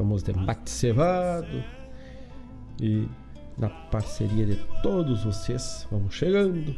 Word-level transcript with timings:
Estamos 0.00 0.22
de 0.22 0.32
bate 0.32 0.70
cevado 0.70 1.62
e 2.80 3.06
na 3.58 3.68
parceria 3.68 4.46
de 4.46 4.56
todos 4.82 5.24
vocês, 5.24 5.86
vamos 5.90 6.14
chegando 6.14 6.74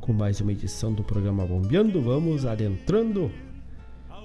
com 0.00 0.12
mais 0.12 0.40
uma 0.40 0.52
edição 0.52 0.92
do 0.92 1.02
programa 1.02 1.44
Bombeando. 1.44 2.00
Vamos 2.00 2.46
adentrando 2.46 3.28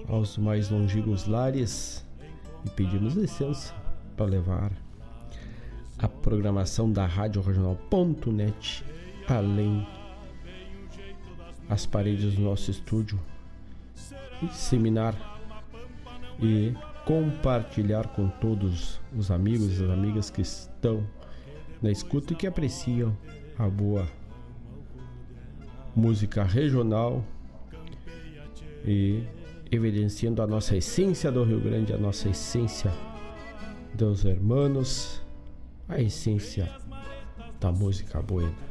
aos 0.07 0.37
mais 0.37 0.69
longínquos 0.69 1.25
lares 1.25 2.05
e 2.63 2.69
pedimos 2.69 3.15
licença 3.15 3.73
para 4.15 4.27
levar 4.27 4.71
a 5.97 6.07
programação 6.07 6.91
da 6.91 7.07
Rádio 7.07 7.41
Regional.net 7.41 8.85
além 9.27 9.87
as 11.67 11.87
paredes 11.87 12.35
do 12.35 12.43
nosso 12.43 12.69
estúdio 12.69 13.19
e 14.43 14.45
disseminar 14.45 15.15
e 16.39 16.75
compartilhar 17.09 18.07
com 18.09 18.29
todos 18.29 19.01
os 19.17 19.31
amigos 19.31 19.79
e 19.79 19.83
as 19.83 19.89
amigas 19.89 20.29
que 20.29 20.41
estão 20.41 21.03
na 21.81 21.89
escuta 21.89 22.33
e 22.33 22.35
que 22.35 22.45
apreciam 22.45 23.17
a 23.57 23.67
boa 23.67 24.07
música 25.95 26.43
regional 26.43 27.25
e 28.85 29.23
evidenciando 29.71 30.43
a 30.43 30.45
nossa 30.45 30.77
essência 30.77 31.31
do 31.31 31.43
Rio 31.43 31.59
Grande, 31.59 31.93
a 31.93 31.97
nossa 31.97 32.29
essência 32.29 32.93
dos 33.95 34.23
hermanos, 34.23 35.19
a 35.87 35.99
essência 35.99 36.71
da 37.59 37.71
música 37.71 38.21
buena. 38.21 38.68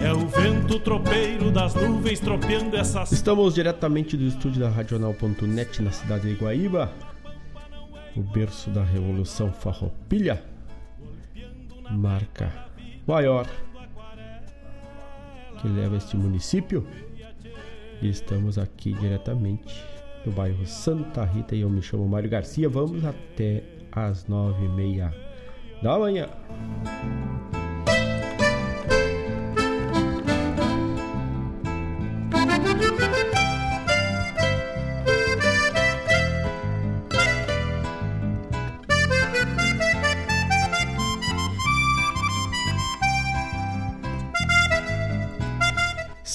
É 0.00 0.12
o 0.12 0.26
vento 0.26 0.80
tropeiro 0.80 1.50
das 1.50 1.74
nuvens 1.74 2.20
tropeando 2.20 2.76
essas. 2.76 3.12
Estamos 3.12 3.54
diretamente 3.54 4.16
do 4.16 4.24
estúdio 4.24 4.60
da 4.60 4.68
Radional.net 4.68 5.82
na 5.82 5.92
cidade 5.92 6.22
de 6.22 6.30
Iguaíba, 6.30 6.90
o 8.16 8.20
berço 8.22 8.70
da 8.70 8.82
Revolução 8.82 9.52
Farroupilha, 9.52 10.42
marca 11.90 12.50
maior 13.06 13.46
que 15.60 15.68
leva 15.68 15.96
este 15.96 16.16
município. 16.16 16.86
E 18.00 18.08
estamos 18.08 18.56
aqui 18.56 18.94
diretamente 18.94 19.84
no 20.24 20.32
bairro 20.32 20.66
Santa 20.66 21.24
Rita 21.24 21.54
e 21.54 21.60
eu 21.60 21.68
me 21.68 21.82
chamo 21.82 22.08
Mário 22.08 22.30
Garcia. 22.30 22.68
Vamos 22.68 23.04
até 23.04 23.62
às 23.92 24.26
nove 24.26 24.64
e 24.64 24.68
meia 24.68 25.14
da 25.82 25.98
manhã. 25.98 26.26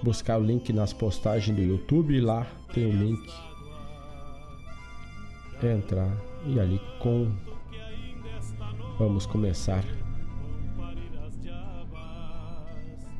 buscar 0.03 0.39
o 0.39 0.43
link 0.43 0.71
nas 0.73 0.93
postagens 0.93 1.55
do 1.55 1.63
YouTube. 1.63 2.19
Lá 2.19 2.45
tem 2.73 2.85
o 2.85 2.91
link. 2.91 3.33
Entrar 5.63 6.11
e 6.45 6.59
ali 6.59 6.79
com 6.99 7.31
vamos 8.99 9.25
começar 9.25 9.83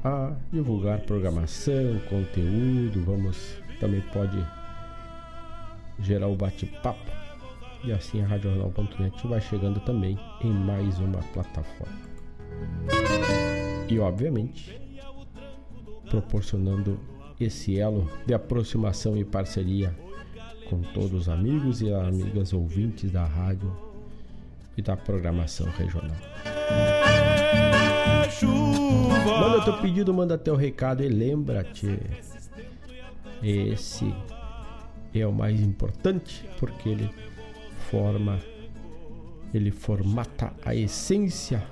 a 0.08 0.32
divulgar 0.52 1.02
programação, 1.02 2.00
conteúdo, 2.10 3.04
vamos 3.04 3.58
também 3.80 4.02
pode 4.14 4.38
gerar 6.00 6.28
o 6.28 6.36
bate-papo 6.36 7.12
e 7.84 7.92
assim 7.92 8.22
a 8.22 8.28
RadioJornal.net 8.28 9.28
vai 9.28 9.42
chegando 9.42 9.80
também 9.82 10.18
em 10.42 10.52
mais 10.52 10.98
uma 11.00 11.20
plataforma. 11.34 12.08
E 13.90 14.00
obviamente 14.00 14.80
proporcionando 16.10 17.00
esse 17.40 17.78
elo 17.78 18.10
de 18.26 18.34
aproximação 18.34 19.18
e 19.18 19.26
parceria 19.26 19.94
com 20.70 20.82
todos 20.82 21.14
os 21.14 21.30
amigos 21.30 21.82
e 21.82 21.94
amigas 21.94 22.54
ouvintes 22.54 23.12
da 23.12 23.26
rádio 23.26 23.76
e 24.78 24.82
da 24.82 24.96
programação 24.96 25.70
regional. 25.72 26.18
Manda 29.26 29.64
teu 29.64 29.78
pedido, 29.82 30.14
manda 30.14 30.38
teu 30.38 30.56
recado 30.56 31.04
e 31.04 31.08
lembra-te, 31.08 32.00
esse 33.42 34.14
é 35.14 35.26
o 35.26 35.32
mais 35.32 35.60
importante 35.62 36.48
porque 36.60 36.90
ele 36.90 37.10
forma, 37.90 38.40
ele 39.54 39.72
formata 39.72 40.54
a 40.66 40.76
essência, 40.76 41.64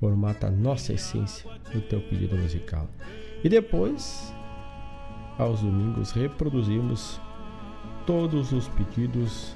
formata 0.00 0.48
a 0.48 0.50
nossa 0.50 0.92
essência 0.92 1.50
do 1.72 1.80
teu 1.80 2.00
pedido 2.00 2.36
musical. 2.36 2.88
E 3.42 3.48
depois, 3.48 4.32
aos 5.38 5.60
domingos, 5.60 6.10
reproduzimos 6.12 7.20
todos 8.06 8.52
os 8.52 8.68
pedidos 8.68 9.54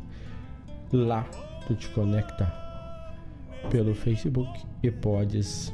Lá 0.93 1.23
tu 1.69 1.77
te 1.77 1.89
conecta 1.91 2.53
pelo 3.71 3.95
Facebook 3.95 4.51
e 4.83 4.91
podes 4.91 5.73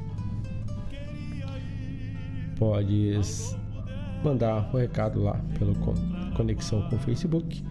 podes 2.59 3.57
mandar 4.23 4.69
o 4.75 4.77
recado 4.77 5.23
lá 5.23 5.41
pela 5.59 5.73
conexão 6.37 6.87
com 6.91 6.97
o 6.97 6.99
Facebook 6.99 7.65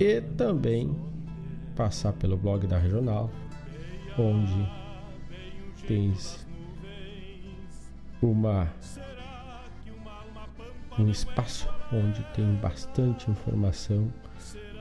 e 0.00 0.22
também 0.22 0.96
passar 1.76 2.14
pelo 2.14 2.38
blog 2.38 2.66
da 2.66 2.78
Regional, 2.78 3.30
onde 4.18 4.66
tens 5.86 6.46
uma 8.22 8.72
um 10.98 11.08
espaço 11.08 11.68
onde 11.92 12.22
tem 12.34 12.54
bastante 12.54 13.30
informação 13.30 14.12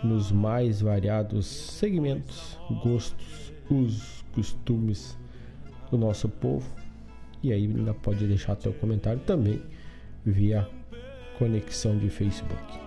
nos 0.04 0.32
mais 0.32 0.82
variados 0.82 1.46
segmentos, 1.46 2.60
gostos, 2.84 3.54
usos, 3.70 4.24
costumes 4.34 5.18
do 5.90 5.98
nosso 5.98 6.28
povo. 6.28 6.70
E 7.42 7.52
aí 7.52 7.66
ainda 7.66 7.94
pode 7.94 8.26
deixar 8.28 8.56
teu 8.56 8.74
comentário 8.74 9.20
também 9.22 9.62
via 10.26 10.68
conexão 11.38 11.98
de 11.98 12.10
Facebook. 12.10 12.84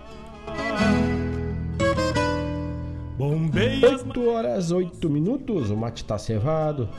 8 3.83 4.29
horas 4.29 4.71
8 4.71 5.09
minutos, 5.09 5.69
o 5.69 5.77
mate 5.77 6.03
tá 6.03 6.17
cevado. 6.17 6.89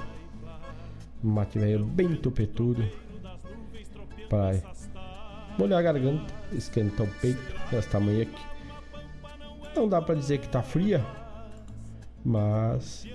O 1.23 1.29
mate 1.29 1.59
veio 1.59 1.85
bem 1.85 2.15
tupetudo. 2.15 2.85
Para 4.29 4.55
molhar 5.59 5.81
a 5.81 5.83
garganta, 5.83 6.33
esquentar 6.53 7.07
o 7.07 7.11
peito 7.21 7.43
nesta 7.73 7.99
manhã 7.99 8.23
aqui. 8.23 8.43
Não 9.75 9.89
dá 9.89 10.01
para 10.01 10.15
dizer 10.15 10.39
que 10.39 10.49
tá 10.49 10.63
fria, 10.63 11.05
mas 12.25 13.07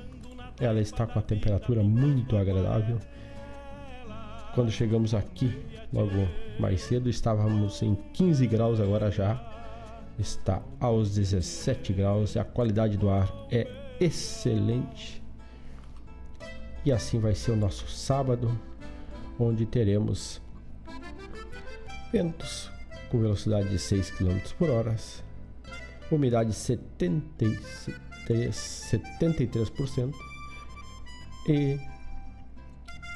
ela 0.60 0.80
está 0.80 1.08
com 1.08 1.18
a 1.18 1.22
temperatura 1.22 1.82
muito 1.82 2.38
agradável. 2.38 3.00
Quando 4.54 4.70
chegamos 4.70 5.16
aqui, 5.16 5.58
logo 5.92 6.28
mais 6.60 6.82
cedo, 6.82 7.10
estávamos 7.10 7.82
em 7.82 7.96
15 8.14 8.46
graus, 8.46 8.80
agora 8.80 9.10
já 9.10 9.42
está 10.20 10.62
aos 10.80 11.16
17 11.16 11.94
graus 11.94 12.36
e 12.36 12.40
a 12.40 12.44
qualidade 12.44 12.98
do 12.98 13.10
ar 13.10 13.34
é 13.50 13.68
excelente. 14.00 15.24
E 16.86 16.92
assim 16.92 17.20
vai 17.20 17.34
ser 17.34 17.52
o 17.52 17.56
nosso 17.56 17.88
sábado, 17.90 18.52
onde 19.40 19.66
teremos 19.66 20.43
ventos 22.14 22.72
com 23.10 23.20
velocidade 23.20 23.68
de 23.70 23.80
6 23.80 24.12
km 24.12 24.38
por 24.58 24.70
hora, 24.70 24.96
umidade 26.12 26.52
73%, 26.52 27.60
73% 28.28 30.14
e, 31.50 31.78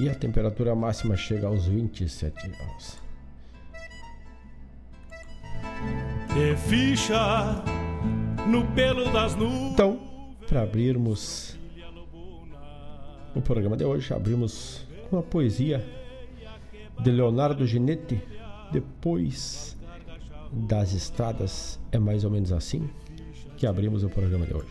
e 0.01 0.09
a 0.09 0.15
temperatura 0.15 0.75
máxima 0.75 1.15
chega 1.15 1.47
aos 1.47 1.67
27 1.67 2.49
graus. 2.49 3.07
de 6.33 6.55
ficha 6.55 7.63
no 8.47 8.65
pelo 8.73 9.11
das 9.11 9.35
nuvens. 9.35 9.73
Então, 9.73 9.99
para 10.47 10.61
abrirmos 10.61 11.57
o 13.33 13.41
programa 13.41 13.75
de 13.75 13.83
hoje, 13.83 14.13
abrimos 14.13 14.85
com 15.09 15.17
a 15.17 15.23
poesia 15.23 15.83
de 16.99 17.11
Leonardo 17.11 17.65
Ginetti, 17.65 18.21
depois 18.71 19.77
das 20.51 20.93
estradas 20.93 21.79
é 21.91 21.99
mais 21.99 22.23
ou 22.23 22.31
menos 22.31 22.51
assim 22.51 22.89
que 23.57 23.65
abrimos 23.65 24.03
o 24.03 24.09
programa 24.09 24.45
de 24.45 24.53
hoje. 24.53 24.67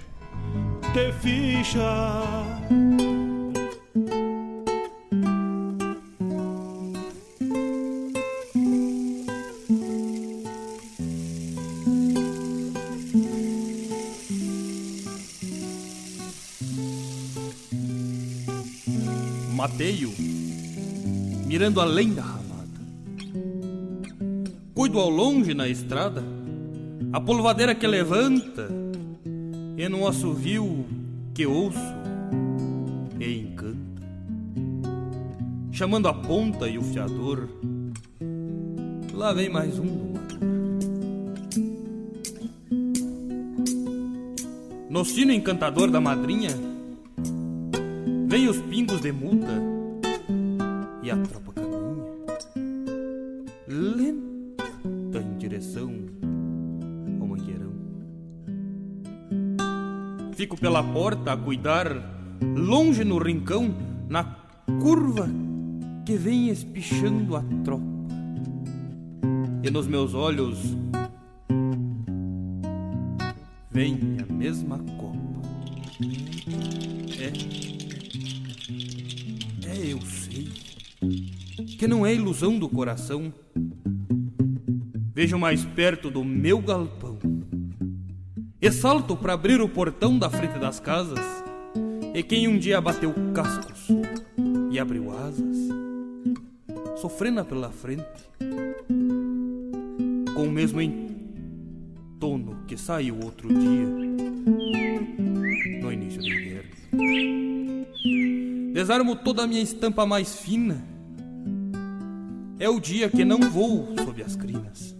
Te 0.93 1.13
ficha. 1.13 2.23
Mateio, 19.53 20.13
mirando 21.47 21.81
além 21.81 22.15
da 22.15 22.23
Cuido 24.87 25.01
ao 25.01 25.11
longe 25.11 25.53
na 25.53 25.67
estrada, 25.67 26.23
a 27.13 27.21
polvadeira 27.21 27.75
que 27.75 27.89
levanta, 27.89 28.69
e 29.77 29.89
num 29.89 30.07
assovio 30.07 30.87
que 31.35 31.45
ouço 31.45 31.77
e 33.19 33.41
encanta. 33.41 34.07
Chamando 35.73 36.07
a 36.07 36.15
ponta 36.15 36.69
e 36.69 36.79
o 36.79 36.83
fiador, 36.83 37.49
lá 39.13 39.33
vem 39.33 39.49
mais 39.49 39.77
um 39.77 40.15
No 44.89 45.05
sino 45.05 45.33
encantador 45.33 45.91
da 45.91 46.01
madrinha, 46.01 46.51
vem 48.29 48.47
os 48.47 48.59
pingos 48.59 49.01
de 49.01 49.11
multa 49.11 49.76
Fico 60.57 60.61
pela 60.61 60.83
porta 60.83 61.33
a 61.35 61.37
cuidar, 61.37 61.87
longe 62.57 63.05
no 63.05 63.19
rincão, 63.19 63.75
na 64.09 64.25
curva 64.81 65.29
que 66.05 66.17
vem 66.17 66.49
espichando 66.49 67.37
a 67.37 67.43
tropa. 67.63 67.85
E 69.63 69.71
nos 69.71 69.87
meus 69.87 70.15
olhos 70.15 70.59
vem 73.71 74.17
a 74.19 74.33
mesma 74.33 74.79
copa. 74.79 75.43
É. 77.21 77.33
É, 79.69 79.93
eu 79.93 80.01
sei. 80.01 80.49
Que 81.77 81.87
não 81.87 82.07
é 82.07 82.15
ilusão 82.15 82.59
do 82.59 82.69
coração. 82.69 83.31
Vejo 85.15 85.39
mais 85.39 85.67
perto 85.67 86.11
do 86.11 86.25
meu 86.25 86.61
galpão. 86.61 87.06
E 88.67 88.73
salto 88.73 89.17
para 89.17 89.33
abrir 89.35 89.61
o 89.61 89.69
portão 89.69 90.19
da 90.19 90.29
frente 90.29 90.59
das 90.59 90.81
casas. 90.81 91.25
E 92.13 92.21
quem 92.21 92.49
um 92.49 92.59
dia 92.59 92.81
bateu 92.81 93.15
cascos 93.33 93.87
e 94.73 94.81
abriu 94.81 95.17
asas, 95.17 95.57
sofrendo 96.97 97.45
pela 97.45 97.71
frente, 97.71 98.05
com 100.35 100.43
o 100.43 100.51
mesmo 100.51 100.81
tono 102.19 102.65
que 102.67 102.77
saiu 102.77 103.21
outro 103.23 103.47
dia, 103.55 103.87
no 105.81 105.93
início 105.93 106.21
do 106.21 106.27
inverno. 106.27 106.73
Desarmo 108.75 109.15
toda 109.15 109.45
a 109.45 109.47
minha 109.47 109.63
estampa 109.63 110.05
mais 110.05 110.41
fina. 110.41 110.85
É 112.59 112.69
o 112.69 112.81
dia 112.81 113.09
que 113.09 113.25
não 113.25 113.39
vou 113.39 113.95
sob 114.05 114.25
as 114.25 114.35
crinas. 114.35 114.97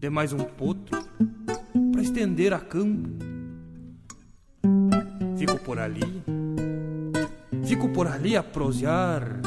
De 0.00 0.08
mais 0.08 0.32
um 0.32 0.38
potro 0.38 0.97
estender 2.18 2.52
a 2.52 2.58
campo. 2.58 3.08
Fico 5.36 5.56
por 5.60 5.78
ali, 5.78 6.02
fico 7.64 7.88
por 7.90 8.08
ali 8.08 8.36
a 8.36 8.42
prosear 8.42 9.40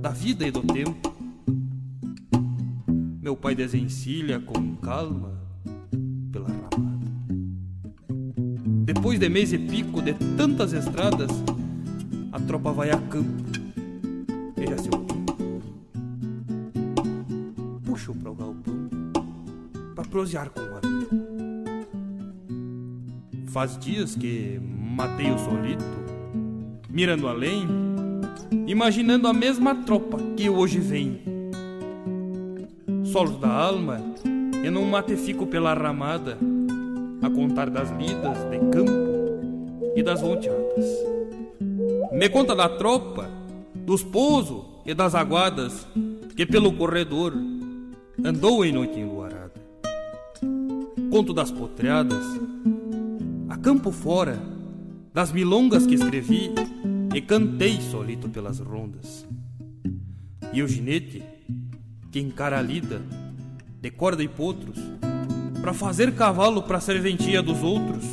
da 0.00 0.10
vida 0.10 0.46
e 0.46 0.52
do 0.52 0.62
tempo 0.62 1.12
meu 3.20 3.34
pai 3.34 3.56
desencilha 3.56 4.38
com 4.38 4.76
calma 4.76 5.32
pela 6.30 6.46
ramada. 6.46 7.06
Depois 8.84 9.18
de 9.18 9.28
mês 9.28 9.52
e 9.52 9.58
pico 9.58 10.00
de 10.00 10.14
tantas 10.36 10.72
estradas, 10.72 11.30
a 12.30 12.38
tropa 12.38 12.72
vai 12.72 12.90
a 12.92 12.98
campo. 12.98 13.42
E 14.56 14.66
já 14.70 14.78
se 14.78 14.88
Puxo 17.84 18.14
para 18.14 18.30
o 18.30 18.34
galpão 18.36 18.88
para 19.96 20.04
prosear 20.04 20.50
com 20.50 20.60
o 20.60 20.64
amigo. 20.64 20.85
Faz 23.56 23.78
dias 23.78 24.14
que 24.14 24.60
matei 24.60 25.30
o 25.30 25.38
solito, 25.38 25.82
mirando 26.90 27.26
além, 27.26 27.66
imaginando 28.66 29.26
a 29.26 29.32
mesma 29.32 29.74
tropa 29.76 30.18
que 30.36 30.50
hoje 30.50 30.78
vem 30.78 31.22
solos 33.02 33.38
da 33.38 33.48
alma, 33.48 33.98
e 34.62 34.68
num 34.68 34.84
mate 34.84 35.16
fico 35.16 35.46
pela 35.46 35.72
ramada, 35.72 36.36
a 37.22 37.30
contar 37.30 37.70
das 37.70 37.90
lidas 37.92 38.36
de 38.50 38.58
campo 38.70 39.94
e 39.96 40.02
das 40.02 40.20
volteadas. 40.20 40.84
Me 42.12 42.28
conta 42.28 42.54
da 42.54 42.68
tropa, 42.68 43.26
dos 43.74 44.02
pousos 44.02 44.66
e 44.84 44.92
das 44.92 45.14
aguadas, 45.14 45.86
que 46.36 46.44
pelo 46.44 46.74
corredor 46.74 47.32
andou 48.22 48.66
em 48.66 48.72
noite 48.72 49.00
enluarada. 49.00 49.54
Conto 51.10 51.32
das 51.32 51.50
potreadas, 51.50 52.22
a 53.48 53.56
campo 53.56 53.92
fora, 53.92 54.38
das 55.12 55.32
milongas 55.32 55.86
que 55.86 55.94
escrevi 55.94 56.50
e 57.14 57.20
cantei 57.20 57.80
solito 57.80 58.28
pelas 58.28 58.58
rondas. 58.58 59.26
E 60.52 60.62
o 60.62 60.68
ginete 60.68 61.22
que 62.10 62.20
encara 62.20 62.58
a 62.58 62.62
lida, 62.62 63.00
de 63.80 63.90
corda 63.90 64.22
e 64.22 64.28
potros, 64.28 64.78
para 65.60 65.72
fazer 65.72 66.14
cavalo 66.14 66.62
para 66.62 66.80
serventia 66.80 67.42
dos 67.42 67.62
outros. 67.62 68.04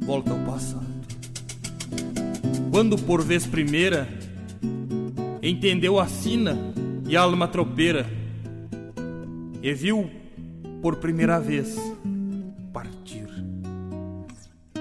Volta 0.00 0.32
ao 0.32 0.38
passado. 0.40 0.86
Quando 2.70 2.96
por 2.96 3.22
vez 3.22 3.46
primeira 3.46 4.08
entendeu 5.42 5.98
a 5.98 6.06
sina 6.06 6.56
e 7.08 7.16
a 7.16 7.22
alma 7.22 7.48
tropeira, 7.48 8.06
e 9.62 9.72
viu 9.74 10.08
por 10.80 10.96
primeira 10.96 11.38
vez 11.38 11.76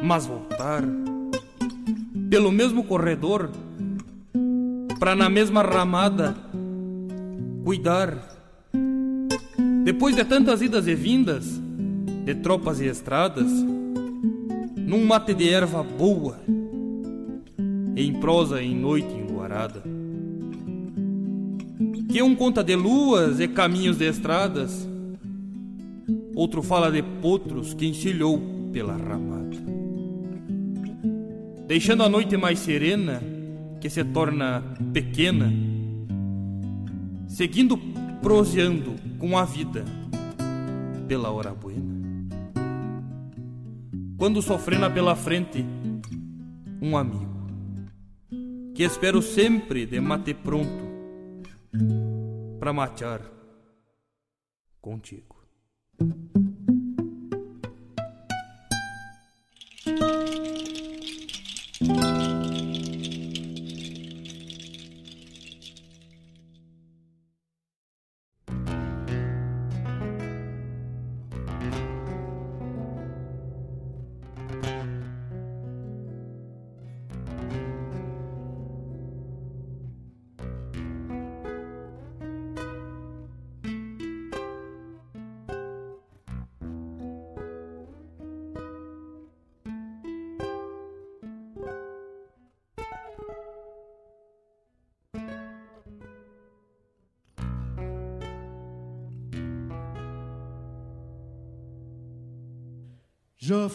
mas 0.03 0.25
voltar 0.25 0.83
pelo 2.29 2.51
mesmo 2.51 2.83
corredor 2.83 3.49
para 4.99 5.15
na 5.15 5.29
mesma 5.29 5.61
ramada 5.61 6.35
cuidar. 7.63 8.17
Depois 9.83 10.15
de 10.15 10.23
tantas 10.25 10.61
idas 10.61 10.87
e 10.87 10.93
vindas, 10.93 11.59
de 12.25 12.35
tropas 12.35 12.79
e 12.79 12.85
estradas, 12.85 13.49
num 14.75 15.05
mate 15.05 15.33
de 15.33 15.49
erva 15.49 15.81
boa, 15.81 16.39
em 17.95 18.19
prosa 18.19 18.61
em 18.61 18.75
noite 18.75 19.13
enluarada. 19.13 19.83
Que 22.09 22.21
um 22.21 22.35
conta 22.35 22.63
de 22.63 22.75
luas 22.75 23.39
e 23.39 23.47
caminhos 23.47 23.97
de 23.97 24.05
estradas, 24.05 24.87
outro 26.35 26.61
fala 26.61 26.91
de 26.91 27.01
potros 27.03 27.73
que 27.73 27.85
encilhou 27.85 28.41
pela 28.73 28.97
ramada. 28.97 29.68
Deixando 31.69 32.01
a 32.01 32.09
noite 32.09 32.35
mais 32.35 32.57
serena, 32.57 33.21
que 33.79 33.91
se 33.91 34.03
torna 34.03 34.63
pequena, 34.91 35.53
seguindo 37.27 37.77
proseando 38.23 38.95
com 39.19 39.37
a 39.37 39.45
vida 39.45 39.85
pela 41.07 41.29
hora 41.29 41.53
buena. 41.53 42.27
Quando 44.17 44.41
sofrendo 44.41 44.89
pela 44.89 45.15
frente 45.15 45.63
um 46.81 46.97
amigo, 46.97 47.45
que 48.73 48.81
espero 48.81 49.21
sempre 49.21 49.85
de 49.85 50.01
mate 50.01 50.33
pronto 50.33 50.89
para 52.59 52.73
matear 52.73 53.21
contigo. 54.81 55.35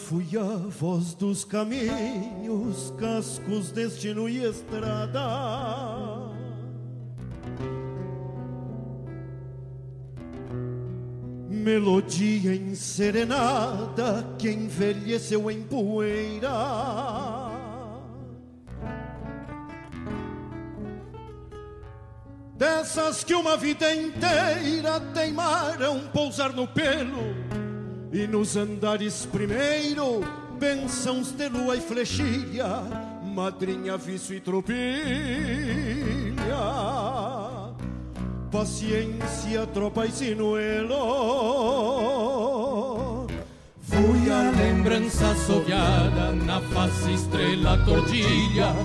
Fui 0.05 0.37
a 0.37 0.57
voz 0.69 1.15
dos 1.15 1.43
caminhos, 1.43 2.93
cascos, 2.99 3.71
destino 3.71 4.29
e 4.29 4.43
estrada. 4.43 5.19
Melodia 11.49 12.53
enserenada 12.53 14.23
que 14.37 14.51
envelheceu 14.51 15.49
em 15.49 15.63
poeira. 15.63 16.51
Dessas 22.55 23.23
que 23.23 23.33
uma 23.33 23.57
vida 23.57 23.91
inteira 23.91 24.99
teimaram 25.15 26.01
pousar 26.13 26.53
no 26.53 26.67
pelo 26.67 27.44
e 28.15 28.25
nos 28.27 28.55
andares 28.55 29.25
primeiro 29.25 30.21
bênçãos 30.57 31.33
de 31.33 31.49
lua 31.49 31.75
e 31.75 31.81
flechilha, 31.81 32.65
madrinha, 33.35 33.97
vício 33.97 34.33
e 34.33 34.39
tropilha. 34.39 34.85
Paciência, 38.49 39.67
tropa 39.67 40.05
e 40.05 40.11
sinuelo 40.13 40.95
Fui 43.95 44.29
a 44.29 44.51
lembrança 44.51 45.31
assoviada 45.31 46.33
na 46.33 46.59
face 46.59 47.13
estrela 47.13 47.77
tordilha, 47.85 48.75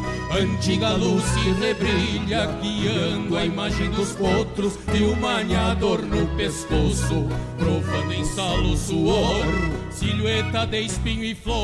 antiga 0.41 0.91
luz 0.91 1.25
que 1.33 1.51
rebrilha, 1.51 2.47
guiando 2.63 3.37
a 3.37 3.45
imagem 3.45 3.91
dos 3.91 4.13
potros 4.13 4.79
e 4.95 5.03
o 5.03 5.17
maniador 5.17 6.01
no 6.03 6.29
pescoço, 6.37 7.27
provando 7.59 8.13
em 8.13 8.25
salo 8.25 8.77
suor, 8.77 9.45
silhueta 9.91 10.65
de 10.65 10.83
espinho 10.83 11.25
e 11.25 11.35
flor, 11.35 11.59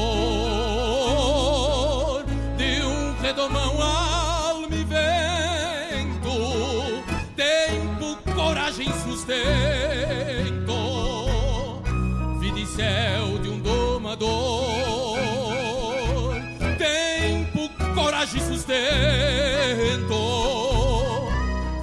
de 2.59 2.83
um 2.83 3.15
redomão 3.23 3.81
sustento. 18.97 20.17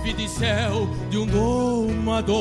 Vida 0.03 0.21
e 0.21 0.29
céu 0.29 0.89
de 1.09 1.17
um 1.17 1.25
domador. 1.25 2.33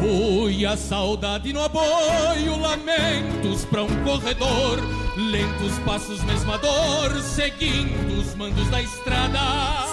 Fui 0.00 0.66
a 0.66 0.76
saudade 0.76 1.52
no 1.52 1.62
apoio, 1.62 2.60
lamentos 2.60 3.64
para 3.64 3.82
um 3.82 4.04
corredor 4.04 5.03
Lentos 5.16 5.78
passos, 5.84 6.22
mesma 6.24 6.58
dor, 6.58 7.12
seguindo 7.22 8.20
os 8.20 8.34
mandos 8.34 8.68
da 8.68 8.82
estrada. 8.82 9.38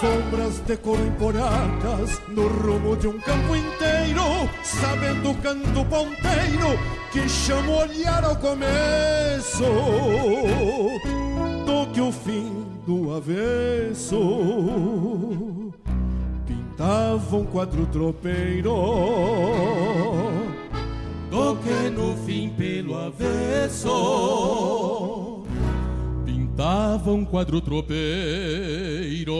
Sombras 0.00 0.58
de 0.66 0.76
cor 0.78 0.98
emporadas 0.98 2.20
no 2.28 2.48
rumo 2.48 2.96
de 2.96 3.06
um 3.06 3.20
campo 3.20 3.54
inteiro, 3.54 4.50
sabendo 4.64 5.30
o 5.30 5.34
canto 5.36 5.84
ponteiro 5.84 6.76
que 7.12 7.28
chama 7.28 7.70
o 7.70 7.78
olhar 7.82 8.24
ao 8.24 8.34
começo 8.34 9.62
do 11.66 11.86
que 11.92 12.00
o 12.00 12.10
fim 12.10 12.66
do 12.84 13.14
avesso 13.14 14.18
pintava 16.46 17.36
um 17.36 17.44
quadro 17.44 17.86
tropeiro 17.86 18.72
do 21.32 21.56
que 21.56 21.88
no 21.88 22.14
fim 22.26 22.50
pelo 22.50 22.94
avesso 22.94 23.88
pintava 26.26 27.10
um 27.10 27.24
quadro 27.24 27.58
tropeiro. 27.62 29.32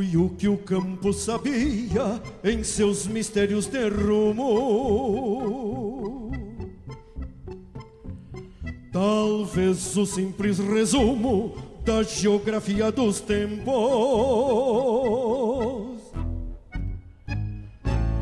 Fui 0.00 0.16
o 0.16 0.30
que 0.30 0.48
o 0.48 0.56
campo 0.56 1.12
sabia 1.12 2.22
em 2.42 2.64
seus 2.64 3.06
mistérios 3.06 3.66
de 3.66 3.86
rumo. 3.86 4.40
Talvez 8.90 9.94
o 9.98 10.06
simples 10.06 10.58
resumo 10.58 11.54
da 11.84 12.02
geografia 12.02 12.90
dos 12.90 13.20
tempos. 13.20 13.74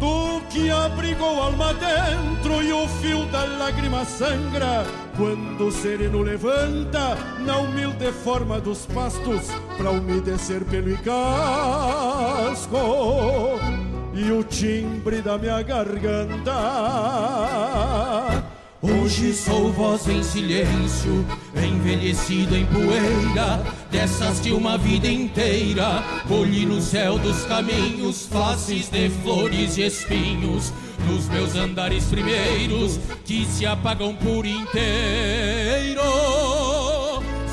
Tu 0.00 0.37
que 0.50 0.70
abrigou 0.70 1.42
alma 1.42 1.74
dentro 1.74 2.62
e 2.62 2.72
o 2.72 2.88
fio 2.88 3.26
da 3.26 3.44
lágrima 3.44 4.04
sangra 4.04 4.84
quando 5.16 5.66
o 5.66 5.72
sereno 5.72 6.22
levanta 6.22 7.16
na 7.40 7.58
humilde 7.58 8.12
forma 8.12 8.60
dos 8.60 8.86
pastos 8.86 9.48
para 9.76 9.90
umedecer 9.90 10.64
pelo 10.64 10.90
e 10.90 10.96
casco 10.98 12.78
e 14.14 14.32
o 14.32 14.42
timbre 14.44 15.20
da 15.20 15.36
minha 15.38 15.60
garganta. 15.62 16.52
Hoje 18.80 19.34
sou 19.34 19.72
voz 19.72 20.06
em 20.06 20.22
silêncio, 20.22 21.26
envelhecido 21.56 22.54
em 22.54 22.64
poeira, 22.66 23.60
dessas 23.90 24.38
que 24.38 24.52
uma 24.52 24.78
vida 24.78 25.08
inteira 25.08 26.04
colhi 26.28 26.64
no 26.64 26.80
céu 26.80 27.18
dos 27.18 27.44
caminhos, 27.46 28.26
faces 28.26 28.88
de 28.88 29.10
flores 29.10 29.78
e 29.78 29.82
espinhos, 29.82 30.72
nos 31.08 31.28
meus 31.28 31.56
andares 31.56 32.04
primeiros 32.04 33.00
que 33.24 33.44
se 33.46 33.66
apagam 33.66 34.14
por 34.14 34.46
inteiro, 34.46 36.00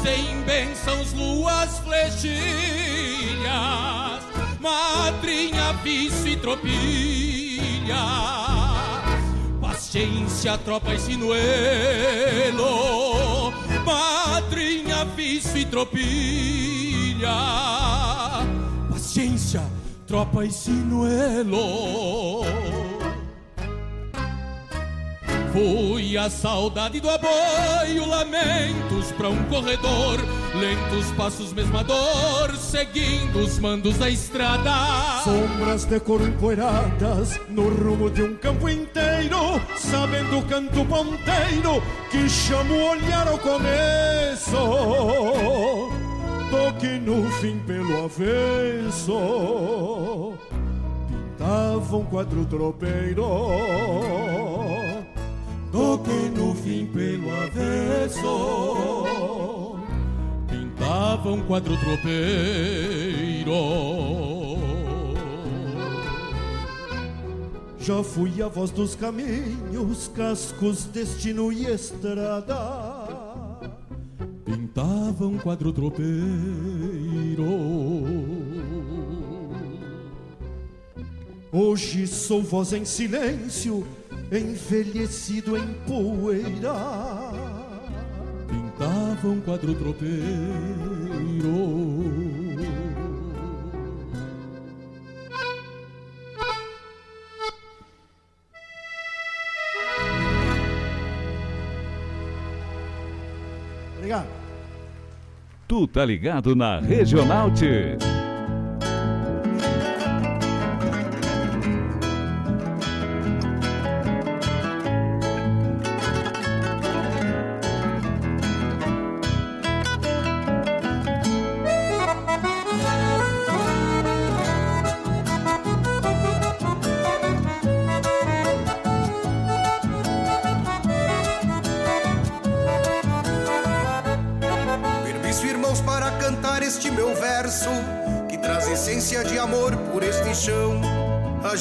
sem 0.04 0.44
bênçãos, 0.44 1.12
luas, 1.14 1.80
flechilhas, 1.80 2.36
madrinha, 4.60 5.74
vício 5.84 6.28
e 6.28 6.36
tropilha 6.36 8.45
paciência, 9.96 10.58
tropa 10.58 10.94
e 10.94 11.00
sinuelo, 11.00 12.60
madrinha, 13.86 15.06
vício 15.16 15.58
e 15.58 15.64
tropilha. 15.64 17.30
Paciência, 18.90 19.64
tropa 20.06 20.44
e 20.44 20.52
sinuelo. 20.52 22.44
Fui 25.56 26.18
a 26.18 26.30
saudade 26.30 27.00
do 27.00 27.10
aboio, 27.10 28.06
lamentos 28.06 29.14
para 29.14 29.30
um 29.30 29.42
corredor, 29.46 30.20
lentos 30.54 31.10
passos, 31.16 31.54
mesma 31.54 31.82
dor, 31.82 32.54
seguindo 32.58 33.40
os 33.40 33.58
mandos 33.60 33.98
da 33.98 34.10
estrada. 34.10 34.74
Sombras 35.24 35.86
de 35.86 35.98
cor 36.02 36.20
empoeiradas 36.20 37.40
no 37.48 37.70
rumo 37.70 38.10
de 38.10 38.24
um 38.24 38.36
campo 38.36 38.68
inteiro, 38.68 39.62
sabendo 39.78 40.40
o 40.40 40.46
canto 40.46 40.84
ponteiro 40.84 41.82
que 42.12 42.28
chama 42.28 42.74
o 42.74 42.90
olhar 42.90 43.26
ao 43.26 43.38
começo. 43.38 44.58
Toque 46.52 47.00
no 47.00 47.32
fim 47.32 47.60
pelo 47.60 48.04
avesso, 48.04 50.34
pintava 51.08 51.96
um 51.96 52.04
quadro 52.04 52.46
tropeiro 52.46 54.35
Toquei 55.76 56.30
no 56.30 56.56
fim 56.56 56.86
pelo 56.86 57.30
avesso. 57.36 58.24
Pintava 60.48 61.34
um 61.34 61.42
quadro 61.42 61.76
tropeiro 61.78 63.52
Já 67.78 68.02
fui 68.02 68.42
a 68.42 68.48
voz 68.48 68.72
dos 68.72 68.96
caminhos, 68.96 70.10
cascos, 70.16 70.86
destino 70.86 71.52
e 71.52 71.66
estrada. 71.66 72.56
Pintava 74.46 75.28
um 75.28 75.38
quadro 75.38 75.74
tropeiro 75.74 76.06
Hoje 81.52 82.08
sou 82.08 82.42
voz 82.42 82.72
em 82.72 82.86
silêncio 82.86 83.86
Envelhecido 84.32 85.56
em 85.56 85.74
poeira 85.88 86.74
Pintava 88.48 89.28
um 89.28 89.40
quadro 89.42 89.76
tropeiro 89.76 91.26
Obrigado. 104.06 104.28
Tu 105.68 105.88
tá 105.88 106.06
ligado 106.06 106.56
na 106.56 106.80
Regional. 106.80 107.50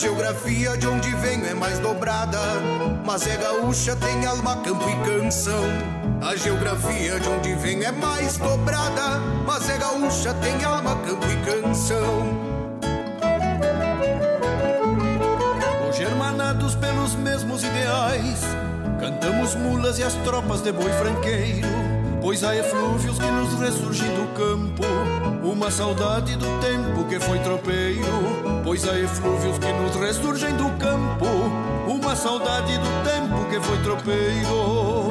Geografia 0.04 0.76
de 0.76 0.86
onde 0.86 1.08
venho 1.16 1.46
é 1.46 1.54
mais 1.54 1.78
dobrada, 1.78 2.38
mas 3.06 3.26
é 3.26 3.38
gaúcha, 3.38 3.96
tem 3.96 4.26
alma, 4.26 4.56
campo 4.56 4.84
e 4.86 4.96
canção. 5.08 5.64
A 6.20 6.36
geografia 6.36 7.18
de 7.18 7.26
onde 7.26 7.54
venho 7.54 7.82
é 7.84 7.90
mais 7.90 8.36
dobrada, 8.36 9.18
mas 9.46 9.66
é 9.70 9.78
gaúcha, 9.78 10.34
tem 10.34 10.62
alma, 10.62 10.94
campo 11.06 11.24
e 11.26 11.36
canção. 11.50 12.38
Hoje 15.88 16.02
hermanados 16.02 16.74
pelos 16.74 17.14
mesmos 17.14 17.64
ideais, 17.64 18.42
cantamos 19.00 19.54
mulas 19.54 19.98
e 19.98 20.02
as 20.02 20.12
tropas 20.16 20.60
de 20.60 20.70
boi 20.70 20.92
franqueiro, 20.92 21.66
pois 22.24 22.42
há 22.42 22.56
eflúvios 22.56 23.18
que 23.18 23.26
nos 23.26 23.52
ressurgem 23.60 24.08
do 24.14 24.26
campo 24.32 24.82
uma 25.42 25.70
saudade 25.70 26.34
do 26.36 26.46
tempo 26.58 27.04
que 27.06 27.20
foi 27.20 27.38
tropeiro, 27.40 28.02
pois 28.64 28.88
há 28.88 28.98
eflúvios 28.98 29.58
que 29.58 29.72
nos 29.74 29.94
ressurgem 29.94 30.56
do 30.56 30.70
campo. 30.78 31.26
Uma 31.86 32.16
saudade 32.16 32.78
do 32.78 33.04
tempo 33.04 33.44
que 33.50 33.60
foi 33.60 33.78
tropeiro. 33.82 35.03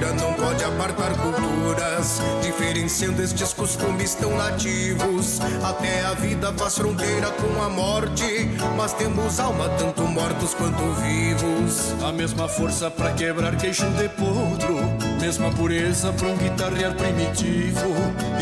Fronteira 0.00 0.12
não 0.14 0.32
pode 0.32 0.64
apartar 0.64 1.12
culturas, 1.14 2.20
diferenciando 2.42 3.22
estes 3.22 3.52
costumes 3.52 4.14
tão 4.14 4.34
nativos. 4.36 5.38
Até 5.62 6.04
a 6.06 6.14
vida 6.14 6.52
faz 6.56 6.78
fronteira 6.78 7.30
com 7.30 7.62
a 7.62 7.68
morte, 7.68 8.50
mas 8.76 8.94
temos 8.94 9.38
alma 9.38 9.68
tanto 9.78 10.02
mortos 10.02 10.54
quanto 10.54 10.82
vivos. 10.94 11.94
A 12.02 12.12
mesma 12.12 12.48
força 12.48 12.90
para 12.90 13.12
quebrar 13.12 13.56
queixo 13.56 13.86
de 13.90 14.08
potro, 14.08 14.76
mesma 15.20 15.50
pureza 15.50 16.12
para 16.12 16.28
um 16.28 16.36
guitarrear 16.36 16.94
primitivo. 16.94 17.90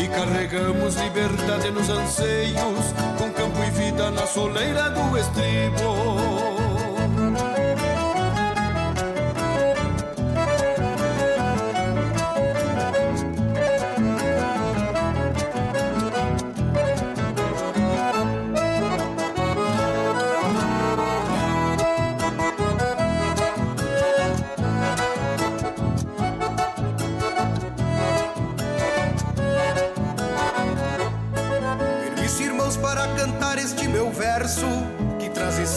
E 0.01 0.07
carregamos 0.07 0.95
liberdade 0.95 1.71
nos 1.71 1.89
anseios, 1.89 2.93
com 3.17 3.29
campo 3.31 3.59
e 3.67 3.71
vida 3.71 4.09
na 4.11 4.25
soleira 4.25 4.89
do 4.89 5.17
estribo. 5.17 6.28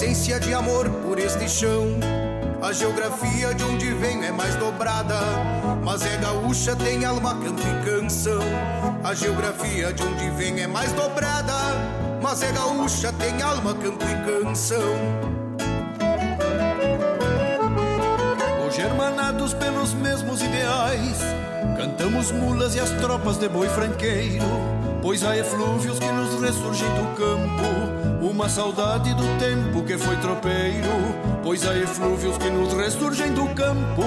Essência 0.03 0.41
de 0.41 0.53
amor 0.53 0.91
por 1.07 1.17
este 1.17 1.49
chão. 1.49 1.87
A 2.61 2.73
geografia 2.73 3.55
de 3.55 3.62
onde 3.62 3.93
venho 3.95 4.25
é 4.25 4.33
mais 4.33 4.57
dobrada, 4.57 5.21
mas 5.85 6.05
é 6.05 6.17
gaúcha, 6.17 6.75
tem 6.75 7.05
alma, 7.05 7.37
canto 7.37 7.62
e 7.62 7.85
canção. 7.88 8.43
A 9.05 9.15
geografia 9.15 9.93
de 9.93 10.03
onde 10.03 10.29
venho 10.31 10.59
é 10.59 10.67
mais 10.67 10.93
dobrada, 10.93 11.55
mas 12.21 12.43
é 12.43 12.51
gaúcha, 12.51 13.12
tem 13.12 13.41
alma, 13.43 13.75
canto 13.75 14.05
e 14.05 14.43
canção. 14.43 14.99
Hoje 18.67 18.81
hermanados 18.81 19.55
pelos 19.55 19.95
mesmos 19.95 20.43
ideais, 20.43 21.19
cantamos 21.77 22.33
mulas 22.33 22.75
e 22.75 22.81
as 22.81 22.91
tropas 22.91 23.37
de 23.37 23.49
boi 23.49 23.69
franqueiro, 23.69 24.47
pois 25.01 25.23
há 25.23 25.37
eflúvios 25.37 26.01
que 26.01 26.11
nos 26.11 26.43
ressurgem 26.43 26.88
do 26.88 27.17
campo 27.17 27.92
uma 28.23 28.49
saudade 28.49 29.13
do 29.15 29.25
tempo 29.39 29.83
que 29.85 29.99
foi 29.99 30.17
tropeiro, 30.19 30.89
pois 31.43 31.67
há 31.67 31.77
eflúvios 31.77 32.39
que 32.39 32.49
nos 32.51 32.73
ressurgem 32.73 33.33
do 33.33 33.47
campo. 33.49 34.03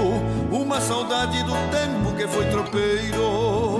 Uma 0.49 0.79
saudade 0.79 1.43
do 1.43 1.51
tempo 1.69 2.15
que 2.15 2.25
foi 2.27 2.45
tropeiro. 2.45 3.74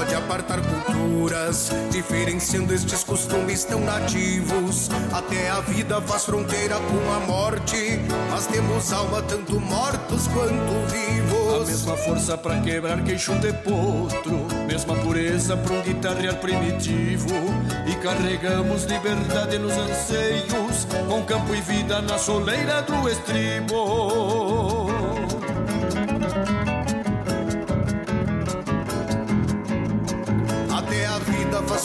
Pode 0.00 0.14
apartar 0.14 0.60
culturas, 0.62 1.70
diferenciando 1.90 2.72
estes 2.72 3.04
costumes 3.04 3.64
tão 3.64 3.80
nativos. 3.80 4.88
Até 5.12 5.50
a 5.50 5.60
vida 5.60 6.00
faz 6.00 6.24
fronteira 6.24 6.76
com 6.76 7.12
a 7.12 7.20
morte, 7.20 8.00
mas 8.30 8.46
temos 8.46 8.94
alma 8.94 9.20
tanto 9.20 9.60
mortos 9.60 10.26
quanto 10.28 10.90
vivos. 10.90 11.64
A 11.64 11.66
mesma 11.66 11.96
força 11.98 12.38
para 12.38 12.60
quebrar 12.62 13.04
queixo 13.04 13.34
de 13.40 13.52
potro 13.52 14.46
mesma 14.70 14.94
pureza 14.94 15.56
para 15.56 15.74
um 15.74 15.82
guitarrear 15.82 16.36
primitivo 16.36 17.34
e 17.86 17.94
carregamos 17.96 18.84
liberdade 18.84 19.58
nos 19.58 19.76
anseios 19.76 20.86
com 21.08 21.24
campo 21.24 21.52
e 21.52 21.60
vida 21.60 22.00
na 22.00 22.16
soleira 22.16 22.80
do 22.82 23.08
estribo. 23.08 24.69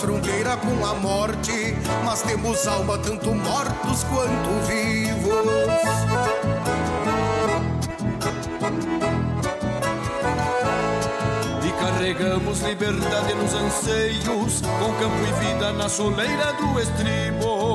Fronteira 0.05 0.55
com 0.57 0.85
a 0.85 0.93
morte, 0.93 1.75
mas 2.03 2.21
temos 2.21 2.67
alma 2.67 2.95
tanto 2.99 3.33
mortos 3.33 4.03
quanto 4.03 4.67
vivos. 4.67 5.25
Carregamos 11.79 12.61
liberdade 12.61 13.33
nos 13.33 13.53
anseios, 13.53 14.61
com 14.61 14.93
campo 14.93 15.23
e 15.27 15.45
vida 15.45 15.73
na 15.73 15.89
soleira 15.89 16.53
do 16.53 16.79
estribo. 16.79 17.74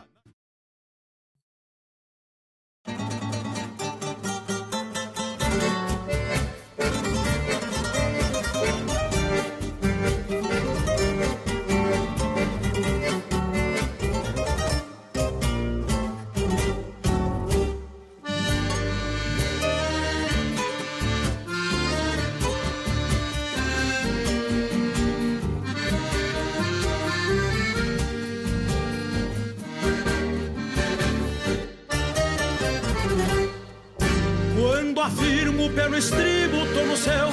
Afirmo 35.11 35.65
o 35.65 35.69
pé 35.69 35.89
no 35.89 35.97
estribo, 35.97 36.65
tô 36.73 36.85
no 36.85 36.97
céu. 36.97 37.29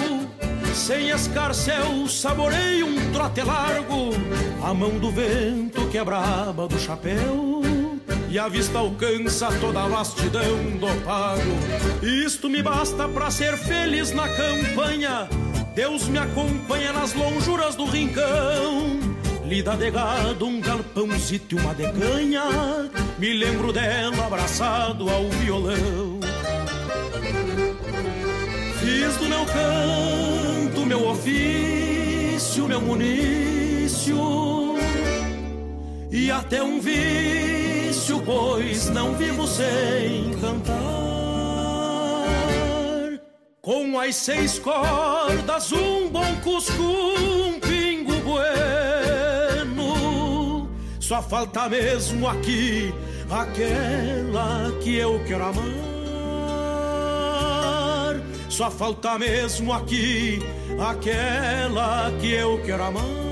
Sem 0.74 1.10
escarcel, 1.10 2.06
saboreio 2.08 2.86
um 2.86 3.12
trote 3.12 3.42
largo. 3.42 4.10
A 4.62 4.74
mão 4.74 4.98
do 4.98 5.10
vento 5.10 5.88
que 5.88 5.98
é 5.98 6.04
braba 6.04 6.66
do 6.66 6.78
chapéu. 6.78 7.62
E 8.30 8.38
a 8.38 8.48
vista 8.48 8.78
alcança 8.78 9.48
toda 9.60 9.82
a 9.82 9.88
vastidão 9.88 10.56
do 10.78 11.04
pago. 11.04 12.02
Isto 12.02 12.50
me 12.50 12.62
basta 12.62 13.08
para 13.08 13.30
ser 13.30 13.56
feliz 13.56 14.12
na 14.12 14.28
campanha. 14.28 15.28
Deus 15.74 16.08
me 16.08 16.18
acompanha 16.18 16.92
nas 16.92 17.14
lonjuras 17.14 17.74
do 17.74 17.86
rincão. 17.86 19.00
Lida 19.44 19.76
de 19.76 19.90
gado, 19.90 20.46
um 20.46 20.60
galpãozito 20.60 21.56
e 21.56 21.58
uma 21.58 21.74
decanha. 21.74 22.42
Me 23.18 23.32
lembro 23.32 23.72
dela 23.72 24.26
abraçado 24.26 25.08
ao 25.08 25.28
violão. 25.30 26.27
Fiz 28.88 29.16
do 29.18 29.28
meu 29.28 29.44
canto 29.44 30.86
meu 30.86 31.08
ofício, 31.08 32.66
meu 32.66 32.80
munício. 32.80 34.16
E 36.10 36.30
até 36.30 36.62
um 36.62 36.80
vício, 36.80 38.22
pois 38.24 38.88
não 38.88 39.12
vivo 39.14 39.46
sem 39.46 40.30
cantar. 40.40 40.74
Com 43.60 44.00
as 44.00 44.16
seis 44.16 44.58
cordas, 44.58 45.70
um 45.70 46.08
bom 46.08 46.34
cusco, 46.42 46.82
um 46.82 47.60
pingo 47.60 48.14
bueno. 48.22 49.86
Só 50.98 51.20
falta 51.20 51.68
mesmo 51.68 52.26
aqui 52.26 52.94
aquela 53.28 54.72
que 54.80 54.96
eu 54.96 55.22
quero 55.26 55.44
amar. 55.44 55.97
Só 58.48 58.70
falta 58.70 59.18
mesmo 59.18 59.72
aqui 59.72 60.40
aquela 60.78 62.10
que 62.20 62.32
eu 62.32 62.60
quero 62.64 62.84
amar. 62.84 63.27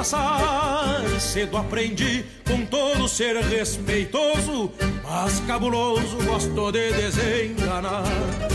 Passar. 0.00 1.20
Cedo 1.20 1.58
aprendi 1.58 2.24
com 2.46 2.64
todo 2.64 3.06
ser 3.06 3.36
respeitoso, 3.36 4.72
mas 5.04 5.40
cabuloso 5.40 6.16
gosto 6.24 6.72
de 6.72 6.90
desenganar. 6.92 8.04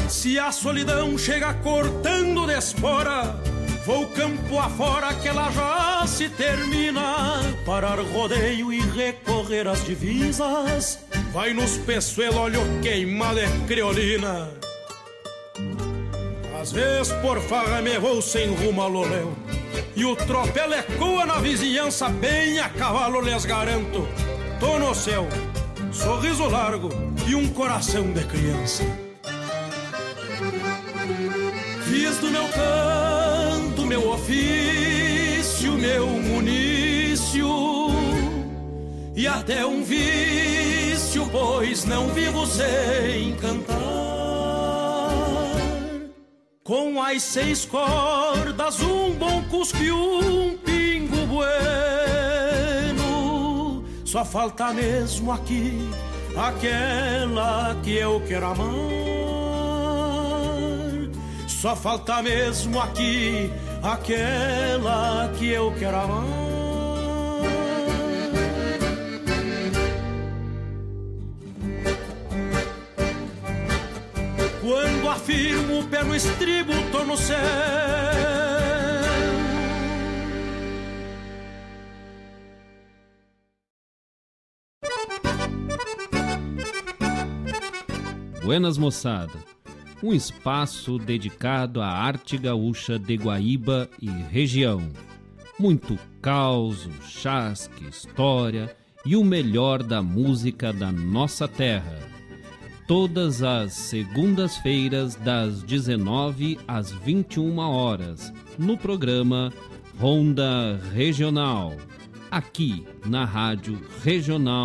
Se 0.09 0.39
a 0.39 0.51
solidão 0.51 1.15
chega 1.17 1.53
cortando 1.55 2.47
de 2.47 2.57
espora, 2.57 3.39
vou 3.85 4.07
campo 4.07 4.57
afora 4.57 5.13
que 5.13 5.27
ela 5.27 5.51
já 5.51 6.07
se 6.07 6.29
termina. 6.29 7.39
Parar 7.63 7.99
rodeio 7.99 8.73
e 8.73 8.79
recorrer 8.79 9.67
às 9.67 9.85
divisas. 9.85 10.99
Vai 11.31 11.53
nos 11.53 11.77
peçoelo, 11.77 12.39
olho 12.39 12.61
queimado 12.81 13.39
é 13.39 13.47
criolina. 13.67 14.49
Às 16.59 16.71
vezes 16.71 17.13
por 17.21 17.39
farra 17.41 17.83
me 17.83 17.99
vou 17.99 18.19
sem 18.19 18.47
rumo 18.55 18.81
a 18.81 18.87
Loléu 18.87 19.44
E 19.95 20.05
o 20.05 20.15
tropel 20.15 20.73
ecoa 20.73 21.25
na 21.25 21.39
vizinhança 21.39 22.09
bem 22.09 22.59
a 22.59 22.69
cavalo 22.69 23.21
lhes 23.21 23.45
garanto. 23.45 24.07
Tô 24.59 24.79
no 24.79 24.93
céu, 24.93 25.27
sorriso 25.91 26.47
largo 26.47 26.89
e 27.27 27.35
um 27.35 27.47
coração 27.49 28.11
de 28.11 28.23
criança. 28.25 28.83
Fiz 31.85 32.17
do 32.17 32.31
meu 32.31 32.47
canto 32.49 32.95
meu 33.85 34.09
ofício, 34.09 35.73
meu 35.73 36.07
munício. 36.07 37.47
E 39.15 39.27
até 39.27 39.65
um 39.65 39.83
vício, 39.83 41.27
pois 41.31 41.85
não 41.85 42.09
vivo 42.09 42.45
sem 42.45 43.35
cantar 43.35 44.14
com 46.65 46.99
as 46.99 47.21
seis 47.21 47.63
cordas, 47.63 48.81
um 48.81 49.11
bom 49.11 49.43
cusco 49.43 49.77
e 49.77 49.91
um 49.91 50.57
pingo 50.57 51.27
bueno. 51.27 52.63
Só 54.03 54.25
falta 54.25 54.73
mesmo 54.73 55.31
aqui 55.31 55.87
aquela 56.35 57.79
que 57.83 57.93
eu 57.93 58.19
quero 58.27 58.47
amar. 58.47 58.65
Só 61.47 61.75
falta 61.75 62.23
mesmo 62.23 62.81
aqui 62.81 63.53
aquela 63.83 65.31
que 65.37 65.51
eu 65.51 65.71
quero 65.77 65.97
amar. 65.97 66.54
Quando 74.65 75.07
afirmo 75.07 75.81
o 75.81 75.87
pé 75.87 76.03
no 76.03 76.15
estribo, 76.15 76.73
tô 76.91 77.03
no 77.03 77.15
céu. 77.15 77.37
Buenas 88.43 88.79
moçada, 88.79 89.37
um 90.01 90.11
espaço 90.11 90.97
dedicado 90.97 91.79
à 91.79 91.87
arte 91.87 92.35
gaúcha 92.35 92.97
de 92.97 93.17
Guaíba 93.17 93.87
e 94.01 94.09
região. 94.09 94.91
Muito 95.59 95.95
caos, 96.23 96.89
chasque, 97.07 97.87
história 97.87 98.75
e 99.05 99.15
o 99.15 99.23
melhor 99.23 99.83
da 99.83 100.01
música 100.01 100.73
da 100.73 100.91
nossa 100.91 101.47
terra 101.47 102.14
todas 102.87 103.41
as 103.41 103.73
segundas-feiras 103.73 105.15
das 105.15 105.63
19 105.63 106.59
às 106.67 106.91
21 106.91 107.57
horas, 107.57 108.31
no 108.57 108.77
programa 108.77 109.51
Ronda 109.99 110.79
Regional, 110.93 111.73
aqui 112.29 112.85
na 113.05 113.25
Rádio 113.25 113.81
Regional.net, 114.03 114.63